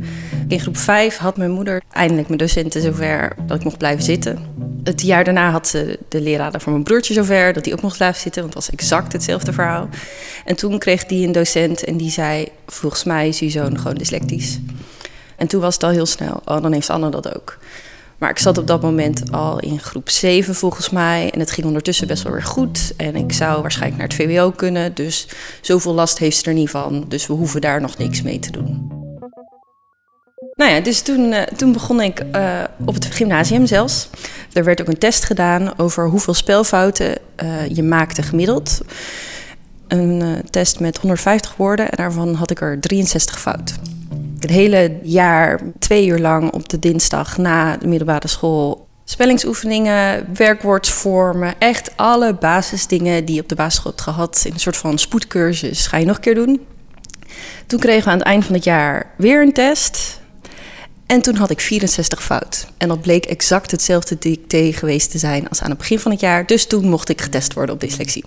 In 0.48 0.60
groep 0.60 0.78
5 0.78 1.18
had 1.18 1.38
mijn 1.38 1.52
moeder 1.52 1.82
eindelijk 1.92 2.28
mijn 2.28 2.40
docenten 2.40 2.82
zover 2.82 3.36
dat 3.48 3.58
ik 3.58 3.64
mocht 3.64 3.78
blijven 3.78 4.04
zitten. 4.04 4.40
Het 4.84 5.02
jaar 5.02 5.24
daarna 5.24 5.52
had 5.52 5.68
ze 5.68 6.00
de 6.08 6.22
leraar 6.22 6.62
van 6.62 6.72
mijn 6.72 6.84
broertje 6.84 7.14
zover 7.14 7.54
dat 7.54 7.66
hij 7.66 7.74
ook 7.74 7.82
mocht 7.82 7.98
blijven 7.98 8.22
zitten, 8.22 8.42
want 8.42 8.54
het 8.54 8.64
was 8.66 8.74
exact 8.74 9.14
hetzelfde 9.14 9.54
verhaal. 9.54 9.90
En 10.46 10.56
toen 10.56 10.80
kreeg 10.80 11.06
die 11.06 11.26
een 11.26 11.32
docent 11.32 11.84
en 11.84 11.98
die 11.98 12.12
zei: 12.12 12.48
Volgens 12.68 13.04
mij 13.04 13.28
is 13.28 13.40
uw 13.40 13.50
zoon 13.50 13.78
gewoon 13.78 13.98
dyslectisch. 13.98 14.60
En 15.36 15.48
toen 15.48 15.62
was 15.62 15.74
het 15.74 15.84
al 15.84 15.90
heel 15.90 16.06
snel: 16.06 16.42
Oh, 16.46 16.62
dan 16.62 16.72
heeft 16.72 16.90
Anne 16.90 17.10
dat 17.10 17.36
ook. 17.36 17.58
Maar 18.24 18.32
ik 18.32 18.40
zat 18.40 18.58
op 18.58 18.68
dat 18.68 18.82
moment 18.82 19.32
al 19.32 19.60
in 19.60 19.80
groep 19.80 20.10
7 20.10 20.56
volgens 20.56 20.90
mij. 20.90 21.32
En 21.32 21.40
het 21.40 21.52
ging 21.52 21.68
ondertussen 21.68 22.08
best 22.08 22.24
wel 22.24 22.32
weer 22.32 22.44
goed. 22.44 22.94
En 22.98 23.16
ik 23.16 23.34
zou 23.34 23.62
waarschijnlijk 23.62 24.02
naar 24.02 24.18
het 24.18 24.18
VWO 24.18 24.52
kunnen. 24.52 24.94
Dus 24.94 25.28
zoveel 25.62 25.94
last 25.94 26.18
heeft 26.18 26.38
ze 26.38 26.46
er 26.46 26.54
niet 26.54 26.70
van. 26.70 27.06
Dus 27.08 27.28
we 27.28 27.34
hoeven 27.34 27.62
daar 27.62 27.82
nog 27.82 27.98
niks 27.98 28.22
mee 28.22 28.40
te 28.40 28.52
doen. 28.52 28.92
Nou 30.56 30.72
ja, 30.72 30.80
dus 30.80 31.02
toen, 31.02 31.32
uh, 31.32 31.42
toen 31.42 31.72
begon 31.72 32.02
ik 32.02 32.24
uh, 32.36 32.64
op 32.86 32.94
het 32.94 33.06
gymnasium 33.06 33.66
zelfs. 33.66 34.10
Er 34.54 34.64
werd 34.64 34.82
ook 34.82 34.88
een 34.88 34.98
test 34.98 35.24
gedaan 35.24 35.78
over 35.78 36.08
hoeveel 36.08 36.34
spelfouten 36.34 37.18
uh, 37.44 37.68
je 37.68 37.84
maakte 37.84 38.22
gemiddeld. 38.22 38.82
Een 39.88 40.42
test 40.50 40.80
met 40.80 40.98
150 40.98 41.56
woorden 41.56 41.90
en 41.90 41.98
daarvan 41.98 42.34
had 42.34 42.52
ik 42.52 42.62
er 42.62 42.80
63 42.80 43.40
fout. 43.40 43.74
Het 44.44 44.52
hele 44.52 45.00
jaar, 45.04 45.60
twee 45.80 46.08
uur 46.08 46.20
lang 46.20 46.52
op 46.52 46.70
de 46.70 46.80
dinsdag 46.80 47.38
na 47.38 47.78
de 47.78 47.88
middelbare 47.88 48.28
school. 48.28 48.88
Spellingsoefeningen, 49.04 50.28
werkwoordsvormen, 50.34 51.54
echt 51.60 51.92
alle 51.96 52.36
basisdingen 52.36 53.26
die 53.26 53.36
je 53.36 53.42
op 53.42 53.50
de 53.50 53.56
basisschool 53.56 53.94
gehad 53.96 54.42
in 54.46 54.54
een 54.54 54.60
soort 54.60 54.78
van 54.78 54.98
spoedcursus 54.98 55.88
ga 55.88 55.98
je 55.98 56.06
nog 56.06 56.16
een 56.16 56.22
keer 56.22 56.36
doen. 56.36 56.62
Toen 57.68 57.80
kregen 57.80 58.04
we 58.04 58.10
aan 58.10 58.18
het 58.18 58.28
eind 58.28 58.46
van 58.46 58.56
het 58.56 58.64
jaar 58.64 59.14
weer 59.18 59.42
een 59.42 59.54
test. 59.54 60.22
En 61.06 61.22
toen 61.22 61.36
had 61.36 61.50
ik 61.50 61.60
64 61.60 62.24
fout. 62.24 62.68
En 62.78 62.88
dat 62.88 63.02
bleek 63.02 63.26
exact 63.26 63.72
hetzelfde 63.72 64.18
dicté 64.20 64.72
geweest 64.74 65.12
te 65.12 65.18
zijn 65.18 65.50
als 65.50 65.62
aan 65.62 65.70
het 65.70 65.78
begin 65.78 66.00
van 66.00 66.12
het 66.12 66.20
jaar. 66.20 66.46
Dus 66.46 66.66
toen 66.68 66.90
mocht 66.90 67.10
ik 67.10 67.22
getest 67.22 67.54
worden 67.54 67.76
op 67.76 67.82
dyslexie. 67.82 68.26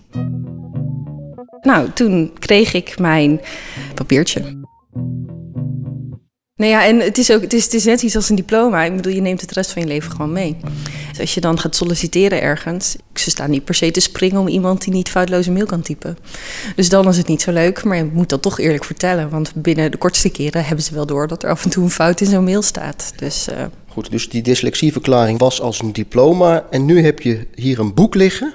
Nou, 1.61 1.91
toen 1.93 2.33
kreeg 2.39 2.73
ik 2.73 2.99
mijn 2.99 3.41
papiertje. 3.95 4.65
Nou 6.57 6.71
ja, 6.71 6.87
en 6.87 7.01
het 7.01 7.19
is, 7.19 7.33
ook, 7.33 7.41
het, 7.41 7.53
is, 7.53 7.65
het 7.65 7.75
is 7.75 7.85
net 7.85 8.03
iets 8.03 8.17
als 8.17 8.29
een 8.29 8.37
diploma. 8.37 8.85
Ik 8.85 8.97
bedoel, 8.97 9.13
je 9.13 9.21
neemt 9.21 9.41
het 9.41 9.53
rest 9.53 9.73
van 9.73 9.83
je 9.83 9.89
leven 9.89 10.11
gewoon 10.11 10.33
mee. 10.33 10.57
Dus 11.11 11.21
als 11.21 11.35
je 11.35 11.41
dan 11.41 11.59
gaat 11.59 11.77
solliciteren 11.77 12.43
ergens... 12.43 12.97
ze 13.15 13.31
staan 13.31 13.51
niet 13.51 13.65
per 13.65 13.75
se 13.75 13.91
te 13.91 14.01
springen 14.01 14.41
om 14.41 14.49
iemand 14.49 14.85
die 14.85 14.93
niet 14.93 15.09
foutloze 15.09 15.51
mail 15.51 15.67
kan 15.67 15.83
typen. 15.83 16.19
Dus 16.77 16.89
dan 16.89 17.09
is 17.09 17.17
het 17.17 17.27
niet 17.27 17.43
zo 17.43 17.53
leuk, 17.53 17.85
maar 17.85 17.97
je 17.97 18.05
moet 18.13 18.29
dat 18.29 18.43
toch 18.43 18.59
eerlijk 18.59 18.85
vertellen. 18.85 19.31
Want 19.31 19.53
binnen 19.55 19.91
de 19.91 19.97
kortste 19.97 20.29
keren 20.29 20.65
hebben 20.65 20.85
ze 20.85 20.95
wel 20.95 21.07
door... 21.07 21.29
dat 21.29 21.43
er 21.43 21.51
af 21.51 21.65
en 21.65 21.71
toe 21.71 21.85
een 21.85 21.91
fout 21.91 22.21
in 22.21 22.27
zo'n 22.27 22.45
mail 22.45 22.63
staat. 22.63 23.13
Dus, 23.17 23.49
uh... 23.49 23.65
Goed, 23.89 24.11
dus 24.11 24.29
die 24.29 24.43
dyslexieverklaring 24.43 25.39
was 25.39 25.61
als 25.61 25.81
een 25.81 25.93
diploma... 25.93 26.67
en 26.71 26.85
nu 26.85 27.05
heb 27.05 27.21
je 27.21 27.47
hier 27.55 27.79
een 27.79 27.95
boek 27.95 28.15
liggen... 28.15 28.53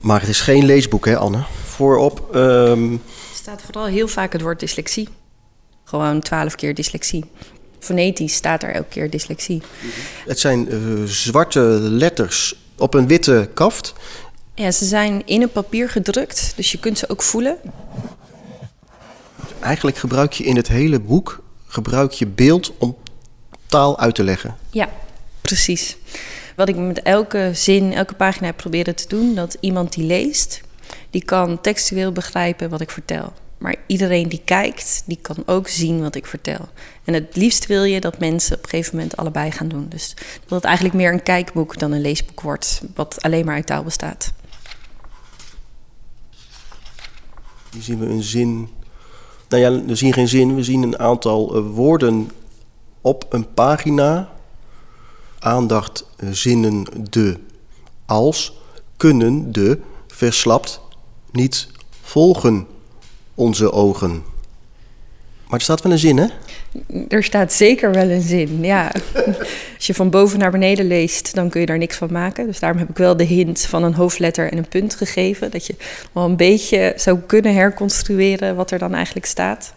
Maar 0.00 0.20
het 0.20 0.28
is 0.28 0.40
geen 0.40 0.64
leesboek, 0.64 1.06
hè, 1.06 1.16
Anne? 1.16 1.42
Voorop. 1.64 2.28
Um... 2.34 2.92
Er 2.92 3.36
staat 3.36 3.62
vooral 3.62 3.86
heel 3.86 4.08
vaak 4.08 4.32
het 4.32 4.42
woord 4.42 4.60
dyslexie. 4.60 5.08
Gewoon 5.90 6.20
twaalf 6.20 6.54
keer 6.54 6.74
dyslexie. 6.74 7.24
Fonetisch 7.78 8.34
staat 8.34 8.62
er 8.62 8.74
elke 8.74 8.88
keer 8.88 9.10
dyslexie. 9.10 9.62
Het 10.26 10.38
zijn 10.38 10.74
uh, 10.74 11.04
zwarte 11.04 11.60
letters 11.80 12.54
op 12.78 12.94
een 12.94 13.06
witte 13.06 13.50
kaft. 13.54 13.94
Ja, 14.54 14.70
ze 14.70 14.84
zijn 14.84 15.22
in 15.26 15.42
een 15.42 15.50
papier 15.50 15.88
gedrukt, 15.88 16.52
dus 16.56 16.72
je 16.72 16.78
kunt 16.78 16.98
ze 16.98 17.08
ook 17.08 17.22
voelen. 17.22 17.56
Eigenlijk 19.60 19.96
gebruik 19.96 20.32
je 20.32 20.44
in 20.44 20.56
het 20.56 20.68
hele 20.68 21.00
boek 21.00 21.42
gebruik 21.66 22.12
je 22.12 22.26
beeld 22.26 22.72
om 22.78 22.96
taal 23.66 23.98
uit 23.98 24.14
te 24.14 24.22
leggen. 24.24 24.56
Ja, 24.70 24.88
precies. 25.40 25.96
Wat 26.56 26.68
ik 26.68 26.76
met 26.76 27.02
elke 27.02 27.50
zin, 27.54 27.92
elke 27.92 28.14
pagina 28.14 28.46
heb 28.46 28.56
proberen 28.56 28.94
te 28.94 29.08
doen, 29.08 29.34
dat 29.34 29.56
iemand 29.60 29.92
die 29.92 30.04
leest, 30.04 30.60
die 31.10 31.24
kan 31.24 31.60
textueel 31.60 32.12
begrijpen 32.12 32.70
wat 32.70 32.80
ik 32.80 32.90
vertel. 32.90 33.32
Maar 33.60 33.76
iedereen 33.86 34.28
die 34.28 34.40
kijkt, 34.44 35.02
die 35.06 35.18
kan 35.22 35.36
ook 35.46 35.68
zien 35.68 36.00
wat 36.00 36.14
ik 36.14 36.26
vertel. 36.26 36.68
En 37.04 37.14
het 37.14 37.36
liefst 37.36 37.66
wil 37.66 37.84
je 37.84 38.00
dat 38.00 38.18
mensen 38.18 38.56
op 38.56 38.62
een 38.62 38.68
gegeven 38.68 38.96
moment 38.96 39.16
allebei 39.16 39.50
gaan 39.50 39.68
doen. 39.68 39.86
Dus 39.88 40.14
dat 40.40 40.50
het 40.50 40.64
eigenlijk 40.64 40.94
meer 40.94 41.12
een 41.12 41.22
kijkboek 41.22 41.78
dan 41.78 41.92
een 41.92 42.00
leesboek 42.00 42.40
wordt, 42.40 42.82
wat 42.94 43.22
alleen 43.22 43.44
maar 43.44 43.54
uit 43.54 43.66
taal 43.66 43.82
bestaat. 43.82 44.32
Hier 47.72 47.82
zien 47.82 47.98
we 47.98 48.06
een 48.06 48.22
zin. 48.22 48.68
Nou 49.48 49.62
ja, 49.62 49.84
we 49.84 49.94
zien 49.94 50.12
geen 50.12 50.28
zin, 50.28 50.54
we 50.54 50.62
zien 50.62 50.82
een 50.82 50.98
aantal 50.98 51.56
uh, 51.56 51.74
woorden 51.74 52.30
op 53.00 53.26
een 53.28 53.54
pagina. 53.54 54.32
Aandacht 55.38 56.06
uh, 56.16 56.30
zinnen 56.30 56.84
de 57.10 57.38
als 58.06 58.52
kunnen 58.96 59.52
de 59.52 59.80
verslapt 60.06 60.80
niet 61.32 61.68
volgen 62.02 62.66
onze 63.40 63.72
ogen. 63.72 64.22
Maar 65.48 65.58
er 65.58 65.64
staat 65.64 65.82
wel 65.82 65.92
een 65.92 65.98
zin, 65.98 66.16
hè? 66.16 66.26
Er 67.08 67.24
staat 67.24 67.52
zeker 67.52 67.92
wel 67.92 68.10
een 68.10 68.22
zin, 68.22 68.64
ja. 68.64 68.92
Als 69.76 69.86
je 69.86 69.94
van 69.94 70.10
boven 70.10 70.38
naar 70.38 70.50
beneden 70.50 70.86
leest, 70.86 71.34
dan 71.34 71.48
kun 71.48 71.60
je 71.60 71.66
daar 71.66 71.78
niks 71.78 71.96
van 71.96 72.12
maken. 72.12 72.46
Dus 72.46 72.60
daarom 72.60 72.78
heb 72.78 72.88
ik 72.88 72.96
wel 72.96 73.16
de 73.16 73.24
hint 73.24 73.60
van 73.60 73.82
een 73.82 73.94
hoofdletter 73.94 74.52
en 74.52 74.58
een 74.58 74.68
punt 74.68 74.94
gegeven. 74.94 75.50
Dat 75.50 75.66
je 75.66 75.74
wel 76.12 76.24
een 76.24 76.36
beetje 76.36 76.92
zou 76.96 77.18
kunnen 77.18 77.54
herconstrueren 77.54 78.56
wat 78.56 78.70
er 78.70 78.78
dan 78.78 78.94
eigenlijk 78.94 79.26
staat. 79.26 79.72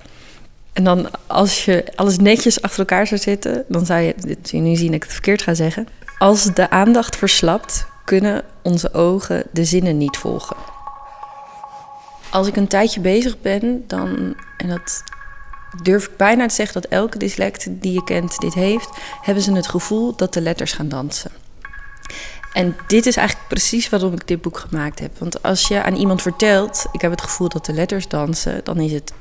En 0.73 0.83
dan 0.83 1.09
als 1.27 1.65
je 1.65 1.85
alles 1.95 2.17
netjes 2.17 2.61
achter 2.61 2.79
elkaar 2.79 3.07
zou 3.07 3.19
zetten, 3.21 3.65
dan 3.67 3.85
zou 3.85 4.01
je, 4.01 4.15
je 4.43 4.57
nu 4.57 4.75
zien 4.75 4.93
ik 4.93 5.03
het 5.03 5.11
verkeerd 5.11 5.41
ga 5.41 5.53
zeggen. 5.53 5.87
Als 6.17 6.53
de 6.53 6.69
aandacht 6.69 7.15
verslapt, 7.15 7.85
kunnen 8.05 8.43
onze 8.61 8.93
ogen 8.93 9.43
de 9.51 9.65
zinnen 9.65 9.97
niet 9.97 10.17
volgen. 10.17 10.72
Als 12.33 12.47
ik 12.47 12.55
een 12.55 12.67
tijdje 12.67 12.99
bezig 12.99 13.41
ben, 13.41 13.83
dan, 13.87 14.35
en 14.57 14.67
dat 14.67 15.03
durf 15.81 16.05
ik 16.05 16.17
bijna 16.17 16.47
te 16.47 16.55
zeggen 16.55 16.81
dat 16.81 16.91
elke 16.91 17.17
dyslect 17.17 17.67
die 17.69 17.93
je 17.93 18.03
kent 18.03 18.37
dit 18.37 18.53
heeft, 18.53 18.89
hebben 19.21 19.43
ze 19.43 19.53
het 19.53 19.67
gevoel 19.67 20.15
dat 20.15 20.33
de 20.33 20.41
letters 20.41 20.73
gaan 20.73 20.89
dansen. 20.89 21.31
En 22.53 22.75
dit 22.87 23.05
is 23.05 23.15
eigenlijk 23.15 23.47
precies 23.47 23.89
waarom 23.89 24.13
ik 24.13 24.27
dit 24.27 24.41
boek 24.41 24.57
gemaakt 24.57 24.99
heb. 24.99 25.17
Want 25.17 25.43
als 25.43 25.67
je 25.67 25.83
aan 25.83 25.95
iemand 25.95 26.21
vertelt, 26.21 26.85
ik 26.91 27.01
heb 27.01 27.11
het 27.11 27.21
gevoel 27.21 27.49
dat 27.49 27.65
de 27.65 27.73
letters 27.73 28.07
dansen, 28.07 28.61
dan 28.63 28.79
is 28.79 28.91
het 28.91 29.13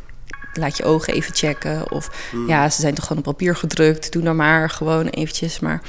laat 0.52 0.76
je 0.76 0.84
ogen 0.84 1.14
even 1.14 1.34
checken. 1.34 1.90
Of 1.90 2.28
hmm. 2.30 2.48
ja, 2.48 2.70
ze 2.70 2.80
zijn 2.80 2.94
toch 2.94 3.06
gewoon 3.06 3.22
op 3.26 3.36
papier 3.36 3.56
gedrukt. 3.56 4.12
Doe 4.12 4.22
dan 4.22 4.36
maar 4.36 4.70
gewoon 4.70 5.06
eventjes. 5.06 5.60
Maar 5.60 5.82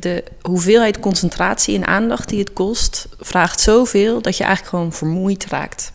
de 0.00 0.24
hoeveelheid 0.42 1.00
concentratie 1.00 1.76
en 1.76 1.86
aandacht 1.86 2.28
die 2.28 2.38
het 2.38 2.52
kost, 2.52 3.08
vraagt 3.18 3.60
zoveel 3.60 4.22
dat 4.22 4.36
je 4.36 4.44
eigenlijk 4.44 4.74
gewoon 4.74 4.92
vermoeid 4.92 5.46
raakt. 5.46 5.92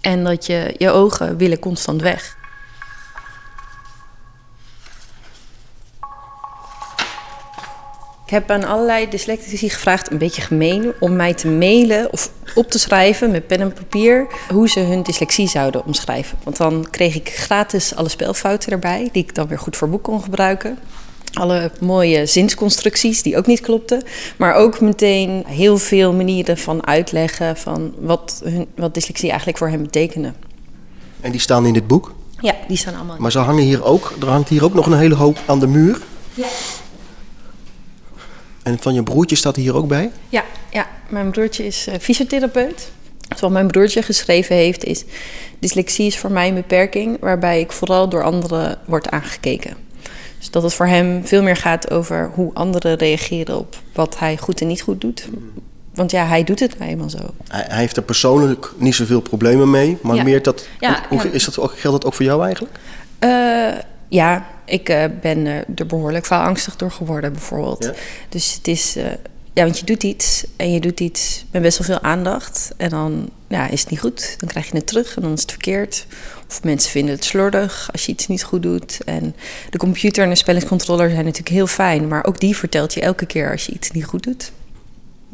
En 0.00 0.24
dat 0.24 0.46
je, 0.46 0.74
je 0.78 0.90
ogen 0.90 1.36
willen 1.36 1.58
constant 1.58 2.02
weg. 2.02 2.36
Ik 8.24 8.30
heb 8.30 8.50
aan 8.50 8.64
allerlei 8.64 9.08
dyslectici 9.08 9.68
gevraagd, 9.68 10.10
een 10.10 10.18
beetje 10.18 10.42
gemeen, 10.42 10.92
om 11.00 11.16
mij 11.16 11.34
te 11.34 11.48
mailen 11.48 12.12
of 12.12 12.30
op 12.54 12.70
te 12.70 12.78
schrijven 12.78 13.30
met 13.30 13.46
pen 13.46 13.60
en 13.60 13.72
papier 13.72 14.26
hoe 14.48 14.68
ze 14.68 14.80
hun 14.80 15.02
dyslexie 15.02 15.48
zouden 15.48 15.84
omschrijven. 15.84 16.38
Want 16.42 16.56
dan 16.56 16.86
kreeg 16.90 17.14
ik 17.14 17.28
gratis 17.28 17.94
alle 17.94 18.08
spelfouten 18.08 18.72
erbij, 18.72 19.08
die 19.12 19.22
ik 19.22 19.34
dan 19.34 19.46
weer 19.46 19.58
goed 19.58 19.76
voor 19.76 19.88
boek 19.88 20.02
kon 20.02 20.22
gebruiken 20.22 20.78
alle 21.34 21.70
mooie 21.80 22.26
zinsconstructies 22.26 23.22
die 23.22 23.36
ook 23.36 23.46
niet 23.46 23.60
klopten. 23.60 24.02
Maar 24.36 24.54
ook 24.54 24.80
meteen 24.80 25.44
heel 25.46 25.78
veel 25.78 26.12
manieren 26.12 26.58
van 26.58 26.86
uitleggen 26.86 27.56
van 27.56 27.94
wat, 27.98 28.40
hun, 28.44 28.66
wat 28.76 28.94
dyslexie 28.94 29.28
eigenlijk 29.28 29.58
voor 29.58 29.68
hen 29.68 29.82
betekende. 29.82 30.32
En 31.20 31.30
die 31.30 31.40
staan 31.40 31.66
in 31.66 31.72
dit 31.72 31.86
boek? 31.86 32.14
Ja, 32.40 32.54
die 32.68 32.76
staan 32.76 32.94
allemaal. 32.94 33.16
Maar 33.18 33.32
ze 33.32 33.38
hangen 33.38 33.62
hier 33.62 33.84
ook, 33.84 34.12
er 34.20 34.28
hangt 34.28 34.48
hier 34.48 34.64
ook 34.64 34.74
nog 34.74 34.86
een 34.86 34.98
hele 34.98 35.14
hoop 35.14 35.38
aan 35.46 35.60
de 35.60 35.66
muur. 35.66 36.00
Ja. 36.34 36.46
En 38.62 38.78
van 38.78 38.94
je 38.94 39.02
broertje 39.02 39.36
staat 39.36 39.56
hier 39.56 39.74
ook 39.74 39.88
bij? 39.88 40.10
Ja, 40.28 40.44
ja. 40.70 40.86
mijn 41.08 41.30
broertje 41.30 41.66
is 41.66 41.88
uh, 41.88 41.94
fysiotherapeut. 42.00 42.90
Dus 43.28 43.40
wat 43.40 43.50
mijn 43.50 43.66
broertje 43.66 44.02
geschreven 44.02 44.56
heeft 44.56 44.84
is... 44.84 45.04
dyslexie 45.58 46.06
is 46.06 46.18
voor 46.18 46.30
mij 46.30 46.48
een 46.48 46.54
beperking... 46.54 47.16
waarbij 47.20 47.60
ik 47.60 47.72
vooral 47.72 48.08
door 48.08 48.22
anderen 48.22 48.78
word 48.86 49.10
aangekeken. 49.10 49.76
Dus 50.44 50.52
dat 50.52 50.62
het 50.62 50.74
voor 50.74 50.86
hem 50.86 51.26
veel 51.26 51.42
meer 51.42 51.56
gaat 51.56 51.90
over 51.90 52.30
hoe 52.34 52.54
anderen 52.54 52.94
reageren... 52.94 53.58
op 53.58 53.76
wat 53.92 54.18
hij 54.18 54.36
goed 54.36 54.60
en 54.60 54.66
niet 54.66 54.80
goed 54.80 55.00
doet. 55.00 55.28
Want 55.94 56.10
ja, 56.10 56.26
hij 56.26 56.44
doet 56.44 56.60
het 56.60 56.78
nou 56.78 56.90
eenmaal 56.90 57.10
zo. 57.10 57.18
Hij, 57.48 57.64
hij 57.68 57.78
heeft 57.78 57.96
er 57.96 58.02
persoonlijk 58.02 58.72
niet 58.76 58.94
zoveel 58.94 59.20
problemen 59.20 59.70
mee... 59.70 59.98
maar 60.02 60.16
Ja. 60.16 60.22
meer 60.22 60.42
dat... 60.42 60.68
Ja, 60.80 61.02
hoe, 61.08 61.18
ja. 61.18 61.30
Is 61.30 61.44
dat 61.44 61.58
ook, 61.58 61.78
geldt 61.78 62.02
dat 62.02 62.04
ook 62.06 62.14
voor 62.14 62.24
jou 62.24 62.44
eigenlijk? 62.44 62.78
Eh, 63.18 63.82
ja, 64.08 64.46
ik 64.64 64.88
eh, 64.88 65.04
ben 65.20 65.46
eh, 65.46 65.56
er 65.74 65.86
behoorlijk 65.86 66.28
angstig 66.28 66.76
door 66.76 66.90
geworden, 66.90 67.32
bijvoorbeeld. 67.32 67.84
Ja? 67.84 67.92
Dus 68.28 68.54
het 68.54 68.68
is. 68.68 68.96
Eh, 69.54 69.62
ja, 69.62 69.64
want 69.64 69.78
je 69.78 69.84
doet 69.84 70.02
iets 70.02 70.44
en 70.56 70.72
je 70.72 70.80
doet 70.80 71.00
iets 71.00 71.44
met 71.50 71.62
best 71.62 71.78
wel 71.78 71.86
veel 71.86 72.08
aandacht. 72.08 72.70
En 72.76 72.90
dan 72.90 73.30
ja, 73.48 73.68
is 73.68 73.80
het 73.80 73.90
niet 73.90 74.00
goed. 74.00 74.34
Dan 74.38 74.48
krijg 74.48 74.70
je 74.70 74.76
het 74.76 74.86
terug 74.86 75.16
en 75.16 75.22
dan 75.22 75.32
is 75.32 75.40
het 75.40 75.50
verkeerd. 75.50 76.06
Of 76.48 76.62
mensen 76.62 76.90
vinden 76.90 77.14
het 77.14 77.24
slordig 77.24 77.88
als 77.92 78.06
je 78.06 78.12
iets 78.12 78.26
niet 78.26 78.44
goed 78.44 78.62
doet. 78.62 78.98
En 79.04 79.34
de 79.70 79.78
computer 79.78 80.24
en 80.24 80.30
de 80.30 80.36
spellingscontroller 80.36 81.10
zijn 81.10 81.24
natuurlijk 81.24 81.54
heel 81.54 81.66
fijn. 81.66 82.08
Maar 82.08 82.24
ook 82.24 82.40
die 82.40 82.56
vertelt 82.56 82.94
je 82.94 83.00
elke 83.00 83.26
keer 83.26 83.50
als 83.50 83.66
je 83.66 83.72
iets 83.72 83.90
niet 83.90 84.04
goed 84.04 84.22
doet. 84.22 84.52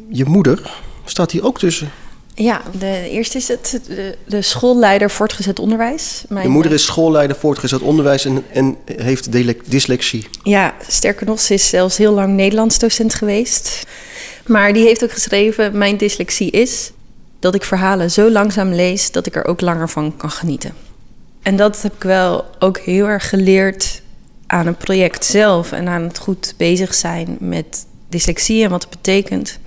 Je 0.09 0.25
moeder 0.25 0.71
staat 1.05 1.31
hier 1.31 1.45
ook 1.45 1.59
tussen. 1.59 1.91
Ja, 2.35 2.61
de 2.79 3.09
eerste 3.09 3.37
is 3.37 3.47
het, 3.47 3.81
de, 3.87 4.17
de 4.25 4.41
schoolleider 4.41 5.11
voortgezet 5.11 5.59
onderwijs. 5.59 6.23
Mijn, 6.29 6.45
Je 6.45 6.51
moeder 6.51 6.71
is 6.71 6.85
schoolleider 6.85 7.35
voortgezet 7.35 7.81
onderwijs 7.81 8.25
en, 8.25 8.43
en 8.53 8.77
heeft 8.85 9.31
dyslexie. 9.65 10.27
Ja, 10.43 10.73
sterker 10.87 11.25
nog, 11.25 11.39
ze 11.39 11.53
is 11.53 11.69
zelfs 11.69 11.97
heel 11.97 12.13
lang 12.13 12.35
Nederlands 12.35 12.79
docent 12.79 13.13
geweest. 13.13 13.85
Maar 14.45 14.73
die 14.73 14.83
heeft 14.83 15.03
ook 15.03 15.11
geschreven: 15.11 15.77
Mijn 15.77 15.97
dyslexie 15.97 16.51
is 16.51 16.91
dat 17.39 17.55
ik 17.55 17.63
verhalen 17.63 18.11
zo 18.11 18.31
langzaam 18.31 18.73
lees 18.73 19.11
dat 19.11 19.25
ik 19.25 19.35
er 19.35 19.45
ook 19.45 19.61
langer 19.61 19.89
van 19.89 20.17
kan 20.17 20.31
genieten. 20.31 20.73
En 21.41 21.55
dat 21.55 21.81
heb 21.81 21.93
ik 21.93 22.03
wel 22.03 22.45
ook 22.59 22.77
heel 22.77 23.07
erg 23.07 23.29
geleerd 23.29 24.01
aan 24.47 24.67
het 24.67 24.77
project 24.77 25.25
zelf 25.25 25.71
en 25.71 25.87
aan 25.87 26.01
het 26.01 26.17
goed 26.17 26.53
bezig 26.57 26.93
zijn 26.93 27.37
met 27.39 27.85
dyslexie 28.09 28.63
en 28.63 28.69
wat 28.69 28.81
het 28.81 28.91
betekent. 28.91 29.59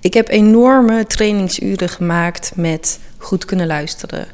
Ik 0.00 0.14
heb 0.14 0.28
enorme 0.28 1.06
trainingsuren 1.06 1.88
gemaakt 1.88 2.52
met 2.56 2.98
goed 3.16 3.44
kunnen 3.44 3.66
luisteren, 3.66 4.26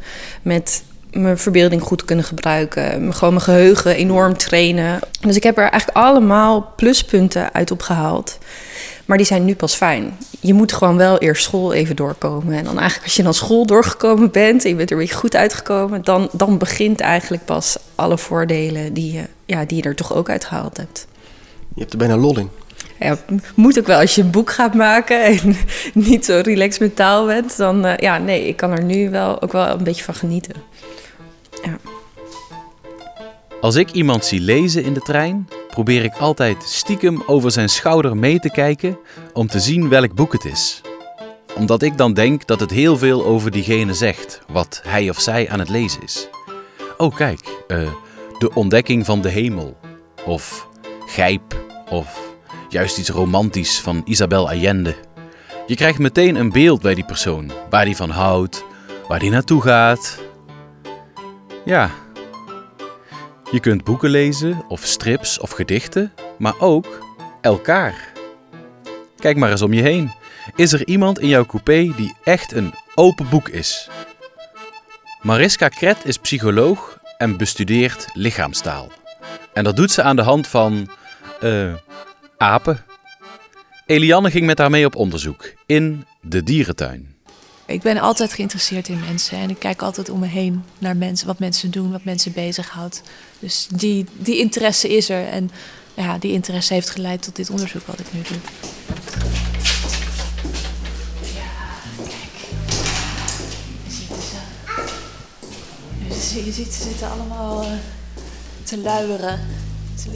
met 0.42 0.82
mijn 1.12 1.38
verbeelding 1.38 1.82
goed 1.82 2.04
kunnen 2.04 2.24
gebruiken, 2.24 3.14
gewoon 3.14 3.34
mijn 3.34 3.44
geheugen 3.44 3.96
enorm 3.96 4.36
trainen. 4.36 4.98
Dus 5.20 5.36
ik 5.36 5.42
heb 5.42 5.56
er 5.58 5.70
eigenlijk 5.70 5.98
allemaal 5.98 6.72
pluspunten 6.76 7.54
uit 7.54 7.70
opgehaald. 7.70 8.38
Maar 9.08 9.16
die 9.16 9.26
zijn 9.26 9.44
nu 9.44 9.54
pas 9.54 9.74
fijn. 9.74 10.18
Je 10.40 10.54
moet 10.54 10.72
gewoon 10.72 10.96
wel 10.96 11.18
eerst 11.18 11.42
school 11.42 11.72
even 11.72 11.96
doorkomen. 11.96 12.54
En 12.54 12.64
dan 12.64 12.78
eigenlijk 12.78 13.04
als 13.04 13.16
je 13.16 13.22
dan 13.22 13.34
school 13.34 13.66
doorgekomen 13.66 14.30
bent 14.30 14.64
en 14.64 14.70
je 14.70 14.76
bent 14.76 14.90
er 14.90 14.96
weer 14.96 15.08
goed 15.08 15.36
uitgekomen, 15.36 16.02
dan, 16.04 16.28
dan 16.32 16.58
begint 16.58 17.00
eigenlijk 17.00 17.44
pas 17.44 17.78
alle 17.94 18.18
voordelen 18.18 18.92
die 18.92 19.12
je, 19.12 19.24
ja, 19.44 19.64
die 19.64 19.76
je 19.76 19.82
er 19.82 19.94
toch 19.94 20.14
ook 20.14 20.28
uitgehaald 20.28 20.76
hebt. 20.76 21.06
Je 21.74 21.80
hebt 21.80 21.92
er 21.92 21.98
bijna 21.98 22.16
lol 22.16 22.38
in. 22.38 22.50
Ja, 23.00 23.18
moet 23.54 23.78
ook 23.78 23.86
wel 23.86 24.00
als 24.00 24.14
je 24.14 24.22
een 24.22 24.30
boek 24.30 24.50
gaat 24.50 24.74
maken 24.74 25.24
en 25.24 25.56
niet 26.08 26.24
zo 26.24 26.40
relaxed 26.44 26.80
met 26.80 26.96
taal 26.96 27.26
bent. 27.26 27.56
Dan 27.56 27.84
eh, 27.84 27.96
ja, 27.96 28.18
nee, 28.18 28.48
ik 28.48 28.56
kan 28.56 28.70
er 28.70 28.84
nu 28.84 29.10
wel 29.10 29.42
ook 29.42 29.52
wel 29.52 29.66
een 29.66 29.84
beetje 29.84 30.04
van 30.04 30.14
genieten. 30.14 30.54
Ja. 31.64 31.78
Als 33.60 33.74
ik 33.74 33.90
iemand 33.90 34.24
zie 34.24 34.40
lezen 34.40 34.84
in 34.84 34.94
de 34.94 35.00
trein, 35.00 35.48
probeer 35.78 36.04
ik 36.04 36.16
altijd 36.16 36.62
stiekem 36.62 37.22
over 37.26 37.50
zijn 37.50 37.68
schouder 37.68 38.16
mee 38.16 38.38
te 38.38 38.50
kijken 38.50 38.98
om 39.32 39.46
te 39.46 39.60
zien 39.60 39.88
welk 39.88 40.14
boek 40.14 40.32
het 40.32 40.44
is. 40.44 40.80
Omdat 41.56 41.82
ik 41.82 41.96
dan 41.96 42.14
denk 42.14 42.46
dat 42.46 42.60
het 42.60 42.70
heel 42.70 42.96
veel 42.96 43.24
over 43.24 43.50
diegene 43.50 43.94
zegt, 43.94 44.40
wat 44.48 44.80
hij 44.84 45.08
of 45.08 45.20
zij 45.20 45.48
aan 45.48 45.58
het 45.58 45.68
lezen 45.68 46.02
is. 46.02 46.28
Oh 46.96 47.14
kijk, 47.14 47.64
eh, 47.68 47.88
de 48.38 48.54
ontdekking 48.54 49.04
van 49.04 49.20
de 49.20 49.28
hemel. 49.28 49.76
Of 50.26 50.68
Gijp. 51.06 51.56
Of 51.90 52.20
juist 52.68 52.98
iets 52.98 53.10
romantisch 53.10 53.80
van 53.80 54.02
Isabel 54.04 54.50
Allende. 54.50 54.94
Je 55.66 55.74
krijgt 55.74 55.98
meteen 55.98 56.36
een 56.36 56.52
beeld 56.52 56.82
bij 56.82 56.94
die 56.94 57.04
persoon, 57.04 57.52
waar 57.70 57.84
die 57.84 57.96
van 57.96 58.10
houdt, 58.10 58.64
waar 59.08 59.18
die 59.18 59.30
naartoe 59.30 59.62
gaat. 59.62 60.18
Ja, 61.64 61.90
je 63.50 63.60
kunt 63.60 63.84
boeken 63.84 64.10
lezen, 64.10 64.64
of 64.68 64.84
strips 64.84 65.38
of 65.38 65.50
gedichten, 65.50 66.12
maar 66.38 66.60
ook 66.60 67.06
elkaar. 67.40 68.12
Kijk 69.18 69.36
maar 69.36 69.50
eens 69.50 69.62
om 69.62 69.72
je 69.72 69.82
heen. 69.82 70.12
Is 70.56 70.72
er 70.72 70.86
iemand 70.86 71.18
in 71.18 71.28
jouw 71.28 71.46
coupé 71.46 71.92
die 71.96 72.14
echt 72.24 72.52
een 72.52 72.74
open 72.94 73.28
boek 73.28 73.48
is? 73.48 73.88
Mariska 75.22 75.68
Kret 75.68 76.04
is 76.04 76.18
psycholoog 76.18 76.98
en 77.18 77.36
bestudeert 77.36 78.08
lichaamstaal. 78.12 78.88
En 79.52 79.64
dat 79.64 79.76
doet 79.76 79.90
ze 79.90 80.02
aan 80.02 80.16
de 80.16 80.22
hand 80.22 80.46
van. 80.46 80.88
eh 81.40 81.72
apen. 82.38 82.84
Eliane 83.86 84.30
ging 84.30 84.46
met 84.46 84.58
haar 84.58 84.70
mee 84.70 84.84
op 84.86 84.96
onderzoek 84.96 85.52
in 85.66 86.04
de 86.20 86.42
dierentuin. 86.42 87.17
Ik 87.68 87.82
ben 87.82 87.98
altijd 87.98 88.32
geïnteresseerd 88.32 88.88
in 88.88 89.00
mensen 89.00 89.38
en 89.38 89.50
ik 89.50 89.58
kijk 89.58 89.82
altijd 89.82 90.08
om 90.08 90.18
me 90.18 90.26
heen 90.26 90.64
naar 90.78 90.96
mensen, 90.96 91.26
wat 91.26 91.38
mensen 91.38 91.70
doen, 91.70 91.90
wat 91.90 92.04
mensen 92.04 92.32
bezighoudt. 92.32 93.02
Dus 93.38 93.66
die, 93.74 94.06
die 94.16 94.38
interesse 94.38 94.96
is 94.96 95.08
er 95.08 95.26
en 95.28 95.50
ja, 95.94 96.18
die 96.18 96.32
interesse 96.32 96.74
heeft 96.74 96.90
geleid 96.90 97.22
tot 97.22 97.36
dit 97.36 97.50
onderzoek 97.50 97.86
wat 97.86 98.00
ik 98.00 98.06
nu 98.12 98.22
doe. 98.22 98.38
Dus, 106.08 106.08
eh, 106.08 106.08
je 106.08 106.14
ziet- 106.14 106.44
je 106.44 106.52
ziet, 106.52 106.72
ze 106.74 106.82
zitten 106.82 107.10
allemaal 107.10 107.62
eh, 107.62 107.68
te 108.62 108.78
luieren. 108.78 109.40
Ze 110.02 110.08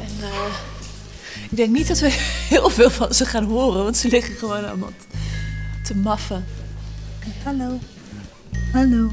En 0.00 0.08
eh, 0.20 0.54
ik 1.50 1.56
denk 1.56 1.70
niet 1.70 1.88
dat 1.88 1.98
we 1.98 2.08
heel 2.54 2.70
veel 2.70 2.90
van 2.90 3.14
ze 3.14 3.26
gaan 3.26 3.44
horen, 3.44 3.82
want 3.82 3.96
ze 3.96 4.08
liggen 4.08 4.34
gewoon 4.36 4.64
allemaal 4.68 4.92
te 5.84 5.94
maffen. 5.96 6.44
Hallo. 7.44 7.78
Hallo. 8.72 9.10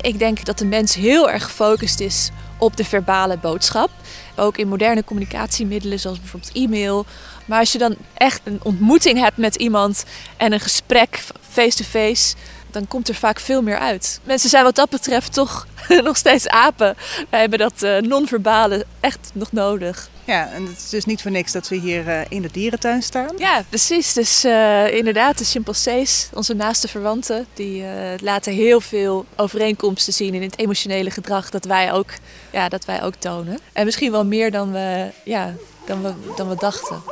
Ik 0.00 0.18
denk 0.18 0.44
dat 0.44 0.58
de 0.58 0.64
mens 0.64 0.94
heel 0.94 1.30
erg 1.30 1.44
gefocust 1.44 2.00
is 2.00 2.30
op 2.58 2.76
de 2.76 2.84
verbale 2.84 3.38
boodschap. 3.38 3.90
Ook 4.36 4.56
in 4.56 4.68
moderne 4.68 5.04
communicatiemiddelen 5.04 6.00
zoals 6.00 6.20
bijvoorbeeld 6.20 6.52
e-mail. 6.54 7.06
Maar 7.46 7.58
als 7.58 7.72
je 7.72 7.78
dan 7.78 7.96
echt 8.14 8.40
een 8.44 8.60
ontmoeting 8.62 9.18
hebt 9.18 9.36
met 9.36 9.54
iemand 9.54 10.04
en 10.36 10.52
een 10.52 10.60
gesprek 10.60 11.24
face-to-face, 11.40 12.34
dan 12.72 12.88
komt 12.88 13.08
er 13.08 13.14
vaak 13.14 13.40
veel 13.40 13.62
meer 13.62 13.78
uit. 13.78 14.20
Mensen 14.24 14.50
zijn 14.50 14.64
wat 14.64 14.74
dat 14.74 14.90
betreft 14.90 15.32
toch 15.32 15.66
nog 16.04 16.16
steeds 16.16 16.48
apen. 16.48 16.96
Wij 17.30 17.40
hebben 17.40 17.58
dat 17.58 17.82
eh, 17.82 17.98
non-verbale 17.98 18.86
echt 19.00 19.30
nog 19.34 19.52
nodig. 19.52 20.10
Ja, 20.24 20.50
en 20.50 20.66
het 20.66 20.78
is 20.78 20.88
dus 20.88 21.04
niet 21.04 21.22
voor 21.22 21.30
niks 21.30 21.52
dat 21.52 21.68
we 21.68 21.76
hier 21.76 22.08
eh, 22.08 22.20
in 22.28 22.42
de 22.42 22.48
dierentuin 22.52 23.02
staan. 23.02 23.34
Ja, 23.36 23.64
precies. 23.68 24.12
Dus 24.12 24.44
eh, 24.44 24.96
inderdaad, 24.96 25.38
de 25.38 25.44
chimpansees, 25.44 26.28
onze 26.34 26.54
naaste 26.54 26.88
verwanten, 26.88 27.46
die 27.54 27.84
laten 28.20 28.52
heel 28.52 28.80
veel 28.80 29.26
overeenkomsten 29.36 30.12
zien 30.12 30.34
in 30.34 30.42
het 30.42 30.58
emotionele 30.58 31.10
gedrag 31.10 31.50
dat 31.50 31.64
wij 31.64 31.92
ook, 31.92 32.10
ja, 32.50 32.68
dat 32.68 32.84
wij 32.84 33.02
ook 33.02 33.14
tonen. 33.14 33.58
En 33.72 33.84
misschien 33.84 34.12
wel 34.12 34.24
meer 34.24 34.50
dan 34.50 34.72
we, 34.72 35.10
ja, 35.24 35.54
dan 35.86 36.02
we, 36.02 36.12
dan 36.36 36.48
we 36.48 36.56
dachten. 36.56 37.02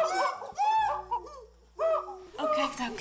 Oh, 2.37 2.57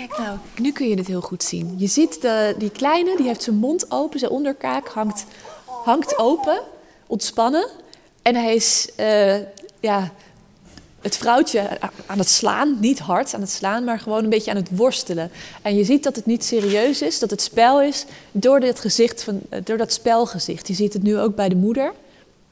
kijk 0.08 0.18
nou. 0.18 0.38
Nu 0.58 0.72
kun 0.72 0.88
je 0.88 0.96
het 0.96 1.08
heel 1.08 1.22
goed 1.22 1.44
zien. 1.44 1.74
Je 1.78 1.88
ziet 1.88 2.22
de, 2.22 2.56
die 2.58 2.70
kleine, 2.70 3.18
die 3.18 3.26
heeft 3.26 3.44
zijn 3.44 3.56
mond 3.56 3.92
open, 3.92 4.20
zijn 4.20 4.32
onderkaak 4.32 4.88
hangt, 4.88 5.26
hangt 5.66 6.18
open, 6.18 6.62
ontspannen. 7.08 7.68
En 8.22 8.36
hij 8.36 8.56
is, 8.56 8.90
eh, 8.96 9.36
ja, 9.80 10.12
het 11.02 11.18
vrouwtje 11.18 11.68
aan 12.06 12.18
het 12.18 12.30
slaan. 12.30 12.78
Niet 12.80 13.00
hard 13.00 13.34
aan 13.34 13.42
het 13.42 13.50
slaan, 13.50 13.84
maar 13.84 14.00
gewoon 14.00 14.24
een 14.24 14.30
beetje 14.30 14.52
aan 14.52 14.58
het 14.58 14.76
worstelen. 14.78 15.32
En 15.62 15.76
je 15.76 15.84
ziet 15.84 16.04
dat 16.04 16.16
het 16.16 16.26
niet 16.26 16.46
serieus 16.46 17.02
is, 17.02 17.20
dat 17.20 17.30
het 17.30 17.42
spel 17.42 17.82
is, 17.82 18.06
door, 18.32 18.60
dit 18.60 18.80
gezicht 18.80 19.24
van, 19.24 19.40
eh, 19.50 19.60
door 19.64 19.78
dat 19.78 19.94
spelgezicht. 19.94 20.68
Je 20.68 20.74
ziet 20.74 20.94
het 20.94 21.04
nu 21.04 21.20
ook 21.20 21.36
bij 21.36 21.50
de 21.50 21.56
moeder. 21.56 21.94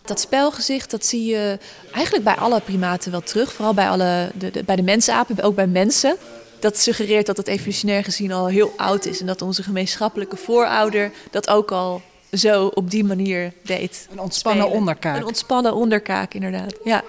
Dat 0.01 0.19
spelgezicht, 0.19 0.91
dat 0.91 1.05
zie 1.05 1.25
je 1.25 1.59
eigenlijk 1.91 2.23
bij 2.23 2.35
alle 2.35 2.59
primaten 2.59 3.11
wel 3.11 3.21
terug. 3.21 3.53
Vooral 3.53 3.73
bij, 3.73 3.89
alle, 3.89 4.31
de, 4.37 4.51
de- 4.51 4.63
bij 4.63 4.75
de 4.75 4.81
mensapen, 4.81 5.43
ook 5.43 5.55
bij 5.55 5.67
mensen. 5.67 6.15
Dat 6.59 6.77
suggereert 6.77 7.25
dat 7.25 7.37
het 7.37 7.47
evolutionair 7.47 8.03
gezien 8.03 8.31
al 8.31 8.47
heel 8.47 8.73
oud 8.77 9.05
is. 9.05 9.19
En 9.19 9.25
dat 9.25 9.41
onze 9.41 9.63
gemeenschappelijke 9.63 10.37
voorouder 10.37 11.11
dat 11.31 11.49
ook 11.49 11.71
al 11.71 12.01
zo 12.31 12.67
op 12.67 12.91
die 12.91 13.03
manier 13.03 13.53
deed. 13.63 14.07
Een 14.11 14.19
ontspannen 14.19 14.63
Spelen. 14.63 14.79
onderkaak. 14.79 15.17
Een 15.17 15.25
ontspannen 15.25 15.73
onderkaak, 15.73 16.33
inderdaad. 16.33 16.75
Ja. 16.83 17.03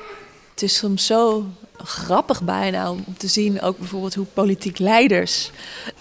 Het 0.50 0.62
is 0.62 0.76
soms 0.76 1.06
zo 1.06 1.46
grappig 1.84 2.42
bijna 2.42 2.90
om 2.90 3.04
te 3.16 3.28
zien, 3.28 3.62
ook 3.62 3.78
bijvoorbeeld 3.78 4.14
hoe 4.14 4.26
politiek 4.26 4.78
leiders 4.78 5.50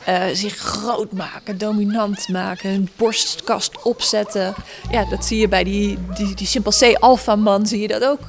eh, 0.06 0.26
zich 0.34 0.56
groot 0.56 1.12
maken, 1.12 1.58
dominant 1.58 2.28
maken, 2.28 2.70
hun 2.70 2.90
borstkast 2.96 3.82
opzetten. 3.82 4.56
Ja, 4.92 5.06
dat 5.06 5.26
zie 5.26 5.40
je 5.40 5.48
bij 5.48 5.64
die, 5.64 5.98
die, 6.16 6.36
die 6.36 6.48
chimpansee 6.48 6.98
alfaman, 6.98 7.68
zie 7.68 7.82
je 7.82 7.88
dat 7.88 8.04
ook. 8.04 8.20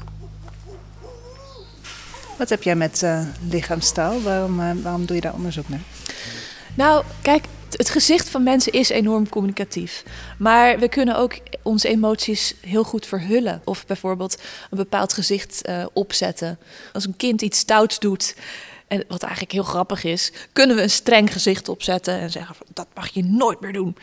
Wat 2.39 2.49
heb 2.49 2.63
jij 2.63 2.77
met 2.77 3.03
uh, 3.03 3.21
lichaamstaal? 3.51 4.23
Waarom, 4.23 4.61
uh, 4.61 4.71
waarom 4.83 5.07
doe 5.07 5.17
je 5.17 5.23
daar 5.23 5.35
onderzoek 5.35 5.69
naar? 5.69 5.81
Nou, 6.75 7.05
kijk, 7.23 7.45
het 7.71 7.91
gezicht 7.91 8.29
van 8.29 8.43
mensen 8.43 8.73
is 8.73 8.89
enorm 8.89 9.29
communicatief. 9.29 10.05
Maar 10.39 10.79
we 10.79 10.89
kunnen 10.89 11.17
ook 11.17 11.39
onze 11.63 11.89
emoties 11.89 12.55
heel 12.61 12.85
goed 12.85 13.07
verhullen. 13.07 13.63
Of 13.65 13.87
bijvoorbeeld 13.87 14.43
een 14.71 14.79
bepaald 14.79 15.13
gezicht 15.13 15.69
uh, 15.69 15.87
opzetten. 15.93 16.59
Als 16.93 17.07
een 17.07 17.17
kind 17.17 17.43
iets 17.43 17.59
stouts 17.59 17.99
doet, 17.99 18.35
en 18.89 19.05
wat 19.09 19.23
eigenlijk 19.23 19.53
heel 19.53 19.63
grappig 19.63 20.05
is, 20.05 20.33
kunnen 20.53 20.77
we 20.77 20.83
een 20.83 20.91
streng 20.91 21.33
gezicht 21.33 21.69
opzetten 21.69 22.19
en 22.19 22.31
zeggen: 22.31 22.57
dat 22.73 22.87
mag 22.95 23.09
je 23.09 23.25
nooit 23.25 23.61
meer 23.61 23.73
doen. 23.73 23.97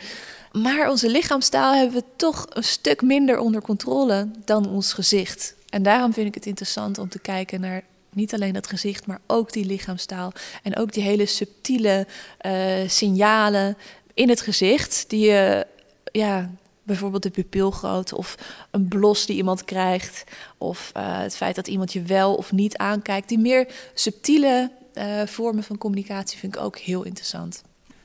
Maar 0.52 0.90
onze 0.90 1.10
lichaamstaal 1.10 1.74
hebben 1.74 1.94
we 1.96 2.04
toch 2.16 2.46
een 2.48 2.64
stuk 2.64 3.02
minder 3.02 3.38
onder 3.38 3.62
controle 3.62 4.30
dan 4.44 4.68
ons 4.68 4.92
gezicht. 4.92 5.54
En 5.68 5.82
daarom 5.82 6.12
vind 6.12 6.26
ik 6.26 6.34
het 6.34 6.46
interessant 6.46 6.98
om 6.98 7.08
te 7.08 7.18
kijken 7.18 7.60
naar 7.60 7.82
niet 8.16 8.34
alleen 8.34 8.52
dat 8.52 8.66
gezicht, 8.66 9.06
maar 9.06 9.20
ook 9.26 9.52
die 9.52 9.64
lichaamstaal. 9.64 10.32
En 10.62 10.76
ook 10.76 10.92
die 10.92 11.02
hele 11.02 11.26
subtiele 11.26 12.06
uh, 12.46 12.88
signalen 12.88 13.76
in 14.14 14.28
het 14.28 14.40
gezicht, 14.40 15.04
die 15.08 15.26
je, 15.26 15.66
ja, 16.12 16.50
bijvoorbeeld 16.82 17.22
de 17.22 17.30
pupilgrootte 17.30 18.16
of 18.16 18.34
een 18.70 18.88
blos 18.88 19.26
die 19.26 19.36
iemand 19.36 19.64
krijgt, 19.64 20.24
of 20.58 20.92
uh, 20.96 21.18
het 21.18 21.36
feit 21.36 21.54
dat 21.54 21.68
iemand 21.68 21.92
je 21.92 22.02
wel 22.02 22.34
of 22.34 22.52
niet 22.52 22.76
aankijkt. 22.76 23.28
Die 23.28 23.38
meer 23.38 23.68
subtiele 23.94 24.70
uh, 24.94 25.26
vormen 25.26 25.62
van 25.62 25.78
communicatie 25.78 26.38
vind 26.38 26.54
ik 26.54 26.60
ook 26.60 26.78
heel 26.78 27.02
interessant. 27.02 27.62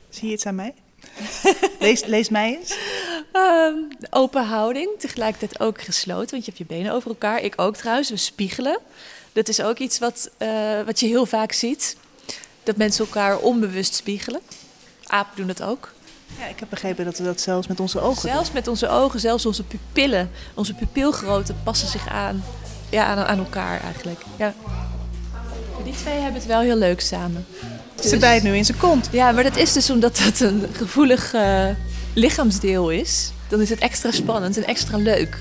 Zie 0.08 0.28
je 0.28 0.34
iets 0.34 0.46
aan 0.46 0.54
mij? 0.54 0.74
lees, 1.80 2.04
lees 2.04 2.28
mij 2.28 2.58
eens. 2.58 2.76
Um, 3.32 3.88
open 4.10 4.44
houding, 4.44 4.90
tegelijkertijd 4.98 5.60
ook 5.60 5.80
gesloten, 5.80 6.30
want 6.30 6.44
je 6.44 6.52
hebt 6.54 6.58
je 6.68 6.76
benen 6.76 6.92
over 6.92 7.08
elkaar. 7.10 7.40
Ik 7.40 7.60
ook 7.60 7.76
trouwens, 7.76 8.10
we 8.10 8.16
spiegelen. 8.16 8.78
Dat 9.32 9.48
is 9.48 9.62
ook 9.62 9.78
iets 9.78 9.98
wat, 9.98 10.30
uh, 10.38 10.82
wat 10.82 11.00
je 11.00 11.06
heel 11.06 11.26
vaak 11.26 11.52
ziet. 11.52 11.96
Dat 12.62 12.76
mensen 12.76 13.04
elkaar 13.04 13.38
onbewust 13.38 13.94
spiegelen. 13.94 14.40
Apen 15.06 15.36
doen 15.36 15.46
dat 15.46 15.62
ook. 15.62 15.92
Ja, 16.38 16.46
ik 16.46 16.60
heb 16.60 16.68
begrepen 16.68 17.04
dat 17.04 17.18
we 17.18 17.24
dat 17.24 17.40
zelfs 17.40 17.66
met 17.66 17.80
onze 17.80 18.00
ogen 18.00 18.28
Zelfs 18.28 18.44
doen. 18.44 18.54
met 18.54 18.68
onze 18.68 18.88
ogen, 18.88 19.20
zelfs 19.20 19.46
onze 19.46 19.62
pupillen. 19.62 20.30
Onze 20.54 20.74
pupilgrootte 20.74 21.54
passen 21.54 21.88
zich 21.88 22.08
aan, 22.08 22.44
ja, 22.90 23.04
aan, 23.04 23.18
aan 23.18 23.38
elkaar 23.38 23.80
eigenlijk. 23.80 24.20
Ja. 24.36 24.54
Die 25.84 25.94
twee 25.94 26.14
hebben 26.14 26.34
het 26.34 26.46
wel 26.46 26.60
heel 26.60 26.76
leuk 26.76 27.00
samen. 27.00 27.46
Dus, 27.96 28.10
Ze 28.10 28.16
bijt 28.16 28.42
nu 28.42 28.56
in 28.56 28.64
zijn 28.64 28.78
kont. 28.78 29.08
Ja, 29.10 29.32
maar 29.32 29.42
dat 29.42 29.56
is 29.56 29.72
dus 29.72 29.90
omdat 29.90 30.18
het 30.18 30.40
een 30.40 30.66
gevoelig 30.72 31.34
uh, 31.34 31.68
lichaamsdeel 32.14 32.90
is. 32.90 33.32
Dan 33.48 33.60
is 33.60 33.70
het 33.70 33.78
extra 33.78 34.10
spannend 34.10 34.56
en 34.56 34.64
extra 34.64 34.96
leuk. 34.96 35.38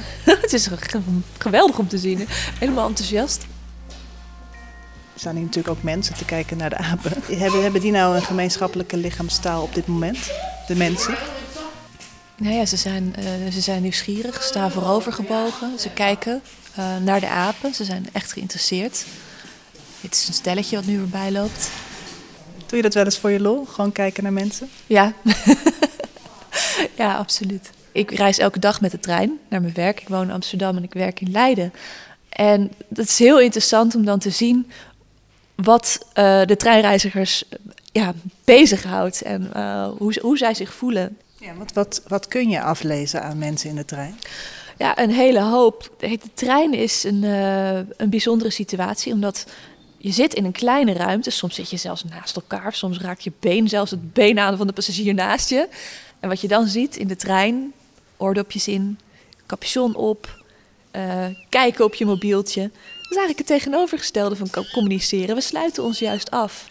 het 0.24 0.52
is 0.52 0.68
geweldig 1.38 1.78
om 1.78 1.88
te 1.88 1.98
zien. 1.98 2.26
Helemaal 2.58 2.88
enthousiast. 2.88 3.46
Er 5.14 5.26
staan 5.26 5.34
hier 5.34 5.44
natuurlijk 5.44 5.76
ook 5.76 5.82
mensen 5.82 6.14
te 6.14 6.24
kijken 6.24 6.56
naar 6.56 6.70
de 6.70 6.76
apen. 6.76 7.12
Hebben, 7.26 7.62
hebben 7.62 7.80
die 7.80 7.90
nou 7.90 8.16
een 8.16 8.22
gemeenschappelijke 8.22 8.96
lichaamstaal 8.96 9.62
op 9.62 9.74
dit 9.74 9.86
moment? 9.86 10.30
De 10.66 10.76
mensen? 10.76 11.14
Nou 12.36 12.54
ja, 12.54 12.66
ze 12.66 12.76
zijn, 12.76 13.14
uh, 13.18 13.52
ze 13.52 13.60
zijn 13.60 13.82
nieuwsgierig, 13.82 14.42
staan 14.42 14.70
voorovergebogen. 14.70 15.78
Ze 15.78 15.90
kijken 15.90 16.42
uh, 16.78 16.96
naar 16.96 17.20
de 17.20 17.28
apen. 17.28 17.74
Ze 17.74 17.84
zijn 17.84 18.06
echt 18.12 18.32
geïnteresseerd. 18.32 19.04
Dit 20.00 20.14
is 20.14 20.28
een 20.28 20.34
stelletje 20.34 20.76
wat 20.76 20.84
nu 20.84 21.00
erbij 21.00 21.32
loopt. 21.32 21.70
Doe 22.70 22.78
je 22.78 22.84
dat 22.84 22.94
wel 22.94 23.04
eens 23.04 23.18
voor 23.18 23.30
je 23.30 23.40
lol? 23.40 23.64
Gewoon 23.64 23.92
kijken 23.92 24.22
naar 24.22 24.32
mensen? 24.32 24.68
Ja, 24.86 25.12
ja 26.96 27.16
absoluut. 27.16 27.70
Ik 27.92 28.10
reis 28.10 28.38
elke 28.38 28.58
dag 28.58 28.80
met 28.80 28.90
de 28.90 28.98
trein 28.98 29.38
naar 29.48 29.60
mijn 29.60 29.74
werk. 29.74 30.00
Ik 30.00 30.08
woon 30.08 30.22
in 30.22 30.30
Amsterdam 30.30 30.76
en 30.76 30.82
ik 30.82 30.92
werk 30.92 31.20
in 31.20 31.30
Leiden. 31.30 31.72
En 32.28 32.72
dat 32.88 33.06
is 33.06 33.18
heel 33.18 33.40
interessant 33.40 33.94
om 33.94 34.04
dan 34.04 34.18
te 34.18 34.30
zien 34.30 34.70
wat 35.54 35.98
uh, 36.02 36.44
de 36.44 36.56
treinreizigers 36.56 37.44
ja, 37.92 38.14
bezighoudt 38.44 39.22
en 39.22 39.50
uh, 39.56 39.88
hoe, 39.98 40.18
hoe 40.20 40.38
zij 40.38 40.54
zich 40.54 40.72
voelen. 40.72 41.18
Ja, 41.36 41.54
wat, 41.54 41.72
wat, 41.72 42.02
wat 42.08 42.28
kun 42.28 42.48
je 42.48 42.62
aflezen 42.62 43.22
aan 43.22 43.38
mensen 43.38 43.70
in 43.70 43.76
de 43.76 43.84
trein? 43.84 44.18
Ja, 44.78 44.98
een 44.98 45.10
hele 45.10 45.40
hoop. 45.40 45.90
De 45.98 46.18
trein 46.34 46.74
is 46.74 47.04
een, 47.04 47.22
uh, 47.22 47.74
een 47.74 48.10
bijzondere 48.10 48.50
situatie, 48.50 49.12
omdat 49.12 49.46
je 50.02 50.12
zit 50.12 50.34
in 50.34 50.44
een 50.44 50.52
kleine 50.52 50.92
ruimte. 50.92 51.30
Soms 51.30 51.54
zit 51.54 51.70
je 51.70 51.76
zelfs 51.76 52.04
naast 52.04 52.36
elkaar. 52.36 52.74
Soms 52.74 52.98
raakt 52.98 53.24
je 53.24 53.32
been 53.40 53.68
zelfs 53.68 53.90
het 53.90 54.12
been 54.12 54.38
aan 54.38 54.56
van 54.56 54.66
de 54.66 54.72
passagier 54.72 55.14
naast 55.14 55.48
je. 55.48 55.68
En 56.20 56.28
wat 56.28 56.40
je 56.40 56.48
dan 56.48 56.66
ziet 56.66 56.96
in 56.96 57.06
de 57.06 57.16
trein, 57.16 57.72
oordopjes 58.16 58.68
in, 58.68 58.98
capuchon 59.46 59.94
op, 59.94 60.42
uh, 60.96 61.26
kijken 61.48 61.84
op 61.84 61.94
je 61.94 62.06
mobieltje. 62.06 62.62
Dat 62.62 63.10
is 63.10 63.16
eigenlijk 63.16 63.38
het 63.38 63.46
tegenovergestelde 63.46 64.36
van 64.36 64.50
communiceren. 64.72 65.34
We 65.34 65.40
sluiten 65.40 65.82
ons 65.82 65.98
juist 65.98 66.30
af. 66.30 66.70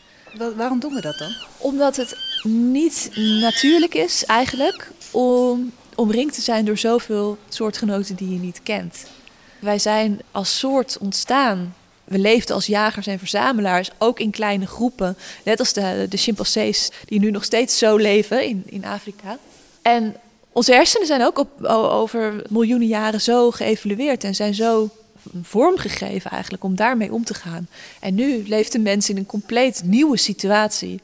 waarom 0.55 0.79
doen 0.79 0.93
we 0.93 1.01
dat 1.01 1.17
dan? 1.17 1.35
Omdat 1.57 1.95
het 1.95 2.17
niet 2.43 3.11
natuurlijk 3.41 3.93
is 3.93 4.25
eigenlijk 4.25 4.91
om 5.11 5.71
omringd 5.95 6.33
te 6.33 6.41
zijn 6.41 6.65
door 6.65 6.77
zoveel 6.77 7.37
soortgenoten 7.49 8.15
die 8.15 8.33
je 8.33 8.39
niet 8.39 8.59
kent. 8.63 9.05
Wij 9.59 9.79
zijn 9.79 10.19
als 10.31 10.59
soort 10.59 10.97
ontstaan. 10.97 11.75
We 12.09 12.19
leefden 12.19 12.55
als 12.55 12.65
jagers 12.65 13.07
en 13.07 13.19
verzamelaars, 13.19 13.89
ook 13.97 14.19
in 14.19 14.31
kleine 14.31 14.67
groepen. 14.67 15.17
Net 15.43 15.59
als 15.59 15.73
de, 15.73 16.05
de 16.09 16.17
chimpansees 16.17 16.91
die 17.05 17.19
nu 17.19 17.31
nog 17.31 17.43
steeds 17.43 17.77
zo 17.77 17.95
leven 17.95 18.45
in, 18.45 18.63
in 18.65 18.85
Afrika. 18.85 19.37
En 19.81 20.15
onze 20.51 20.73
hersenen 20.73 21.07
zijn 21.07 21.25
ook 21.25 21.39
op, 21.39 21.63
over 21.91 22.41
miljoenen 22.49 22.87
jaren 22.87 23.21
zo 23.21 23.51
geëvolueerd 23.51 24.23
en 24.23 24.35
zijn 24.35 24.53
zo 24.53 24.89
vormgegeven 25.41 26.31
eigenlijk 26.31 26.63
om 26.63 26.75
daarmee 26.75 27.13
om 27.13 27.23
te 27.23 27.33
gaan. 27.33 27.67
En 27.99 28.15
nu 28.15 28.43
leeft 28.47 28.71
de 28.71 28.79
mens 28.79 29.09
in 29.09 29.17
een 29.17 29.25
compleet 29.25 29.81
nieuwe 29.85 30.17
situatie. 30.17 31.01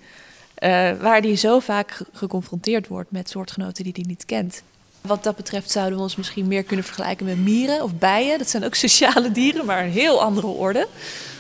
Uh, 0.60 0.92
waar 1.00 1.22
die 1.22 1.36
zo 1.36 1.60
vaak 1.60 2.02
geconfronteerd 2.14 2.88
wordt 2.88 3.12
met 3.12 3.30
soortgenoten 3.30 3.84
die 3.84 3.94
hij 3.96 4.06
niet 4.08 4.26
kent. 4.26 4.62
Wat 5.08 5.24
dat 5.24 5.36
betreft 5.36 5.72
zouden 5.72 5.98
we 5.98 6.04
ons 6.04 6.16
misschien 6.16 6.48
meer 6.48 6.64
kunnen 6.64 6.86
vergelijken 6.86 7.26
met 7.26 7.38
mieren 7.38 7.84
of 7.84 7.94
bijen. 7.94 8.38
Dat 8.38 8.50
zijn 8.50 8.66
ook 8.66 8.76
sociale 8.86 9.32
dieren, 9.32 9.66
maar 9.66 9.84
een 9.84 9.92
heel 9.92 10.22
andere 10.22 10.48
orde. 10.48 10.88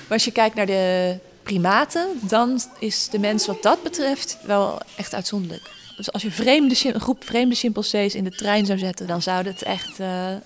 Maar 0.07 0.17
als 0.17 0.25
je 0.25 0.31
kijkt 0.31 0.55
naar 0.55 0.65
de 0.65 1.17
primaten, 1.43 2.07
dan 2.21 2.61
is 2.79 3.09
de 3.09 3.19
mens 3.19 3.45
wat 3.45 3.63
dat 3.63 3.83
betreft 3.83 4.37
wel 4.45 4.79
echt 4.95 5.13
uitzonderlijk. 5.13 5.73
Dus 5.95 6.11
als 6.11 6.21
je 6.21 6.31
vreemde, 6.31 6.75
een 6.93 7.01
groep 7.01 7.23
vreemde 7.23 7.55
chimpansees 7.55 8.15
in 8.15 8.23
de 8.23 8.29
trein 8.29 8.65
zou 8.65 8.79
zetten, 8.79 9.07
dan 9.07 9.21
zou 9.21 9.47
het 9.47 9.63
echt 9.63 9.99
een, 9.99 10.41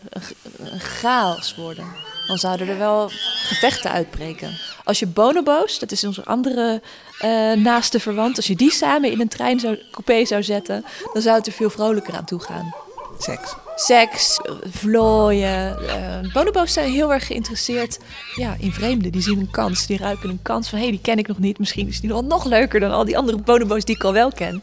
een 0.58 0.80
chaos 0.80 1.56
worden. 1.56 1.86
Dan 2.28 2.38
zouden 2.38 2.68
er 2.68 2.78
wel 2.78 3.10
gevechten 3.48 3.92
uitbreken. 3.92 4.58
Als 4.84 5.00
je 5.00 5.08
bonobo's, 5.08 5.80
dat 5.80 5.92
is 5.92 6.04
onze 6.04 6.26
andere 6.26 6.82
uh, 7.22 7.54
naaste 7.54 8.00
verwant, 8.00 8.36
als 8.36 8.48
je 8.48 8.56
die 8.56 8.72
samen 8.72 9.12
in 9.12 9.22
een 9.22 9.28
trein 9.28 9.60
zou, 9.60 9.80
coupé 9.92 10.26
zou 10.26 10.44
zetten, 10.44 10.86
dan 11.14 11.22
zou 11.22 11.38
het 11.38 11.48
er 11.48 11.54
veel 11.54 11.70
vrolijker 11.70 12.14
aan 12.14 12.26
toe 12.26 12.40
gaan. 12.40 12.74
Seks. 13.20 13.56
Seks, 13.76 14.40
vlooien. 14.70 15.78
Uh, 15.82 16.34
bonobo's 16.34 16.74
zijn 16.74 16.92
heel 16.92 17.14
erg 17.14 17.26
geïnteresseerd 17.26 18.00
ja, 18.36 18.56
in 18.60 18.72
vreemden. 18.72 19.12
Die 19.12 19.22
zien 19.22 19.40
een 19.40 19.52
kans, 19.52 19.86
die 19.86 19.98
ruiken 19.98 20.30
een 20.30 20.42
kans 20.42 20.70
van... 20.70 20.78
hé, 20.78 20.84
hey, 20.84 20.94
die 20.94 21.04
ken 21.04 21.18
ik 21.18 21.28
nog 21.28 21.40
niet. 21.40 21.60
Misschien 21.60 21.88
is 21.88 22.02
die 22.02 22.10
nog, 22.10 22.24
nog 22.24 22.46
leuker 22.46 22.80
dan 22.80 22.92
al 22.92 23.06
die 23.06 23.18
andere 23.18 23.38
bonobo's 23.38 23.86
die 23.86 23.96
ik 23.96 24.04
al 24.04 24.14
wel 24.14 24.32
ken. 24.32 24.62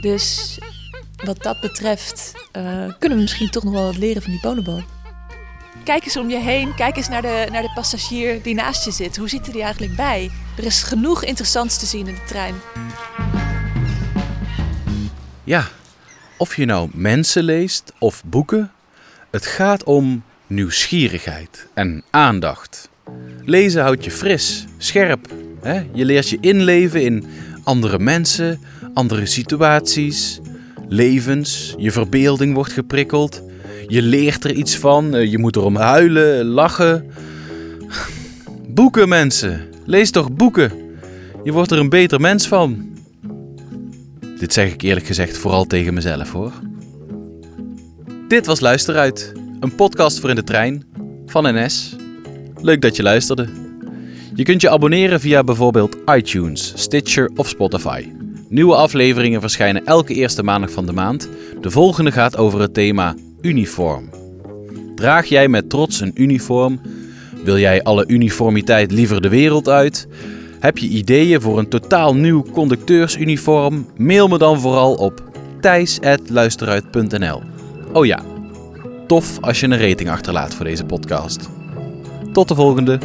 Dus 0.00 0.58
wat 1.24 1.42
dat 1.42 1.60
betreft 1.60 2.32
uh, 2.52 2.62
kunnen 2.98 3.18
we 3.18 3.24
misschien 3.24 3.50
toch 3.50 3.64
nog 3.64 3.72
wel 3.72 3.84
wat 3.84 3.96
leren 3.96 4.22
van 4.22 4.30
die 4.30 4.40
bonobo. 4.40 4.82
Kijk 5.84 6.04
eens 6.04 6.16
om 6.16 6.30
je 6.30 6.38
heen. 6.38 6.74
Kijk 6.74 6.96
eens 6.96 7.08
naar 7.08 7.22
de, 7.22 7.46
naar 7.50 7.62
de 7.62 7.72
passagier 7.74 8.42
die 8.42 8.54
naast 8.54 8.84
je 8.84 8.90
zit. 8.90 9.16
Hoe 9.16 9.28
ziet 9.28 9.46
er 9.46 9.52
die 9.52 9.62
eigenlijk 9.62 9.96
bij? 9.96 10.30
Er 10.56 10.64
is 10.64 10.82
genoeg 10.82 11.24
interessants 11.24 11.78
te 11.78 11.86
zien 11.86 12.06
in 12.06 12.14
de 12.14 12.24
trein. 12.26 12.54
Ja, 15.44 15.68
of 16.36 16.56
je 16.56 16.64
nou 16.64 16.88
mensen 16.92 17.42
leest 17.42 17.92
of 17.98 18.22
boeken, 18.24 18.70
het 19.30 19.46
gaat 19.46 19.84
om 19.84 20.22
nieuwsgierigheid 20.46 21.66
en 21.74 22.02
aandacht. 22.10 22.88
Lezen 23.44 23.82
houdt 23.82 24.04
je 24.04 24.10
fris, 24.10 24.64
scherp. 24.78 25.28
Hè? 25.60 25.82
Je 25.92 26.04
leert 26.04 26.28
je 26.28 26.38
inleven 26.40 27.02
in 27.02 27.26
andere 27.64 27.98
mensen, 27.98 28.60
andere 28.94 29.26
situaties, 29.26 30.40
levens. 30.88 31.74
Je 31.78 31.92
verbeelding 31.92 32.54
wordt 32.54 32.72
geprikkeld. 32.72 33.42
Je 33.86 34.02
leert 34.02 34.44
er 34.44 34.52
iets 34.52 34.76
van. 34.76 35.30
Je 35.30 35.38
moet 35.38 35.56
erom 35.56 35.76
huilen, 35.76 36.44
lachen. 36.44 37.10
Boeken, 38.68 39.08
mensen. 39.08 39.68
Lees 39.84 40.10
toch 40.10 40.32
boeken. 40.32 40.72
Je 41.44 41.52
wordt 41.52 41.70
er 41.70 41.78
een 41.78 41.88
beter 41.88 42.20
mens 42.20 42.48
van. 42.48 42.95
Dit 44.38 44.52
zeg 44.52 44.72
ik 44.72 44.82
eerlijk 44.82 45.06
gezegd 45.06 45.38
vooral 45.38 45.64
tegen 45.64 45.94
mezelf 45.94 46.32
hoor. 46.32 46.52
Dit 48.28 48.46
was 48.46 48.60
Luisteruit, 48.60 49.32
een 49.60 49.74
podcast 49.74 50.20
voor 50.20 50.30
in 50.30 50.36
de 50.36 50.44
trein 50.44 50.84
van 51.26 51.54
NS. 51.54 51.96
Leuk 52.60 52.80
dat 52.80 52.96
je 52.96 53.02
luisterde. 53.02 53.48
Je 54.34 54.42
kunt 54.42 54.60
je 54.60 54.70
abonneren 54.70 55.20
via 55.20 55.44
bijvoorbeeld 55.44 55.96
iTunes, 56.14 56.72
Stitcher 56.76 57.30
of 57.36 57.48
Spotify. 57.48 58.08
Nieuwe 58.48 58.74
afleveringen 58.74 59.40
verschijnen 59.40 59.84
elke 59.84 60.14
eerste 60.14 60.42
maandag 60.42 60.70
van 60.70 60.86
de 60.86 60.92
maand. 60.92 61.28
De 61.60 61.70
volgende 61.70 62.12
gaat 62.12 62.36
over 62.36 62.60
het 62.60 62.74
thema 62.74 63.14
uniform. 63.40 64.10
Draag 64.94 65.26
jij 65.26 65.48
met 65.48 65.70
trots 65.70 66.00
een 66.00 66.12
uniform? 66.14 66.80
Wil 67.44 67.58
jij 67.58 67.82
alle 67.82 68.04
uniformiteit 68.06 68.92
liever 68.92 69.22
de 69.22 69.28
wereld 69.28 69.68
uit? 69.68 70.08
Heb 70.66 70.78
je 70.78 70.88
ideeën 70.88 71.40
voor 71.40 71.58
een 71.58 71.68
totaal 71.68 72.14
nieuw 72.14 72.42
conducteursuniform? 72.42 73.86
Mail 73.96 74.28
me 74.28 74.38
dan 74.38 74.60
vooral 74.60 74.94
op 74.94 75.22
thijs.luisteruit.nl 75.60 77.42
Oh 77.92 78.06
ja, 78.06 78.22
tof 79.06 79.40
als 79.40 79.60
je 79.60 79.66
een 79.66 79.88
rating 79.88 80.10
achterlaat 80.10 80.54
voor 80.54 80.64
deze 80.64 80.84
podcast. 80.84 81.48
Tot 82.32 82.48
de 82.48 82.54
volgende! 82.54 82.98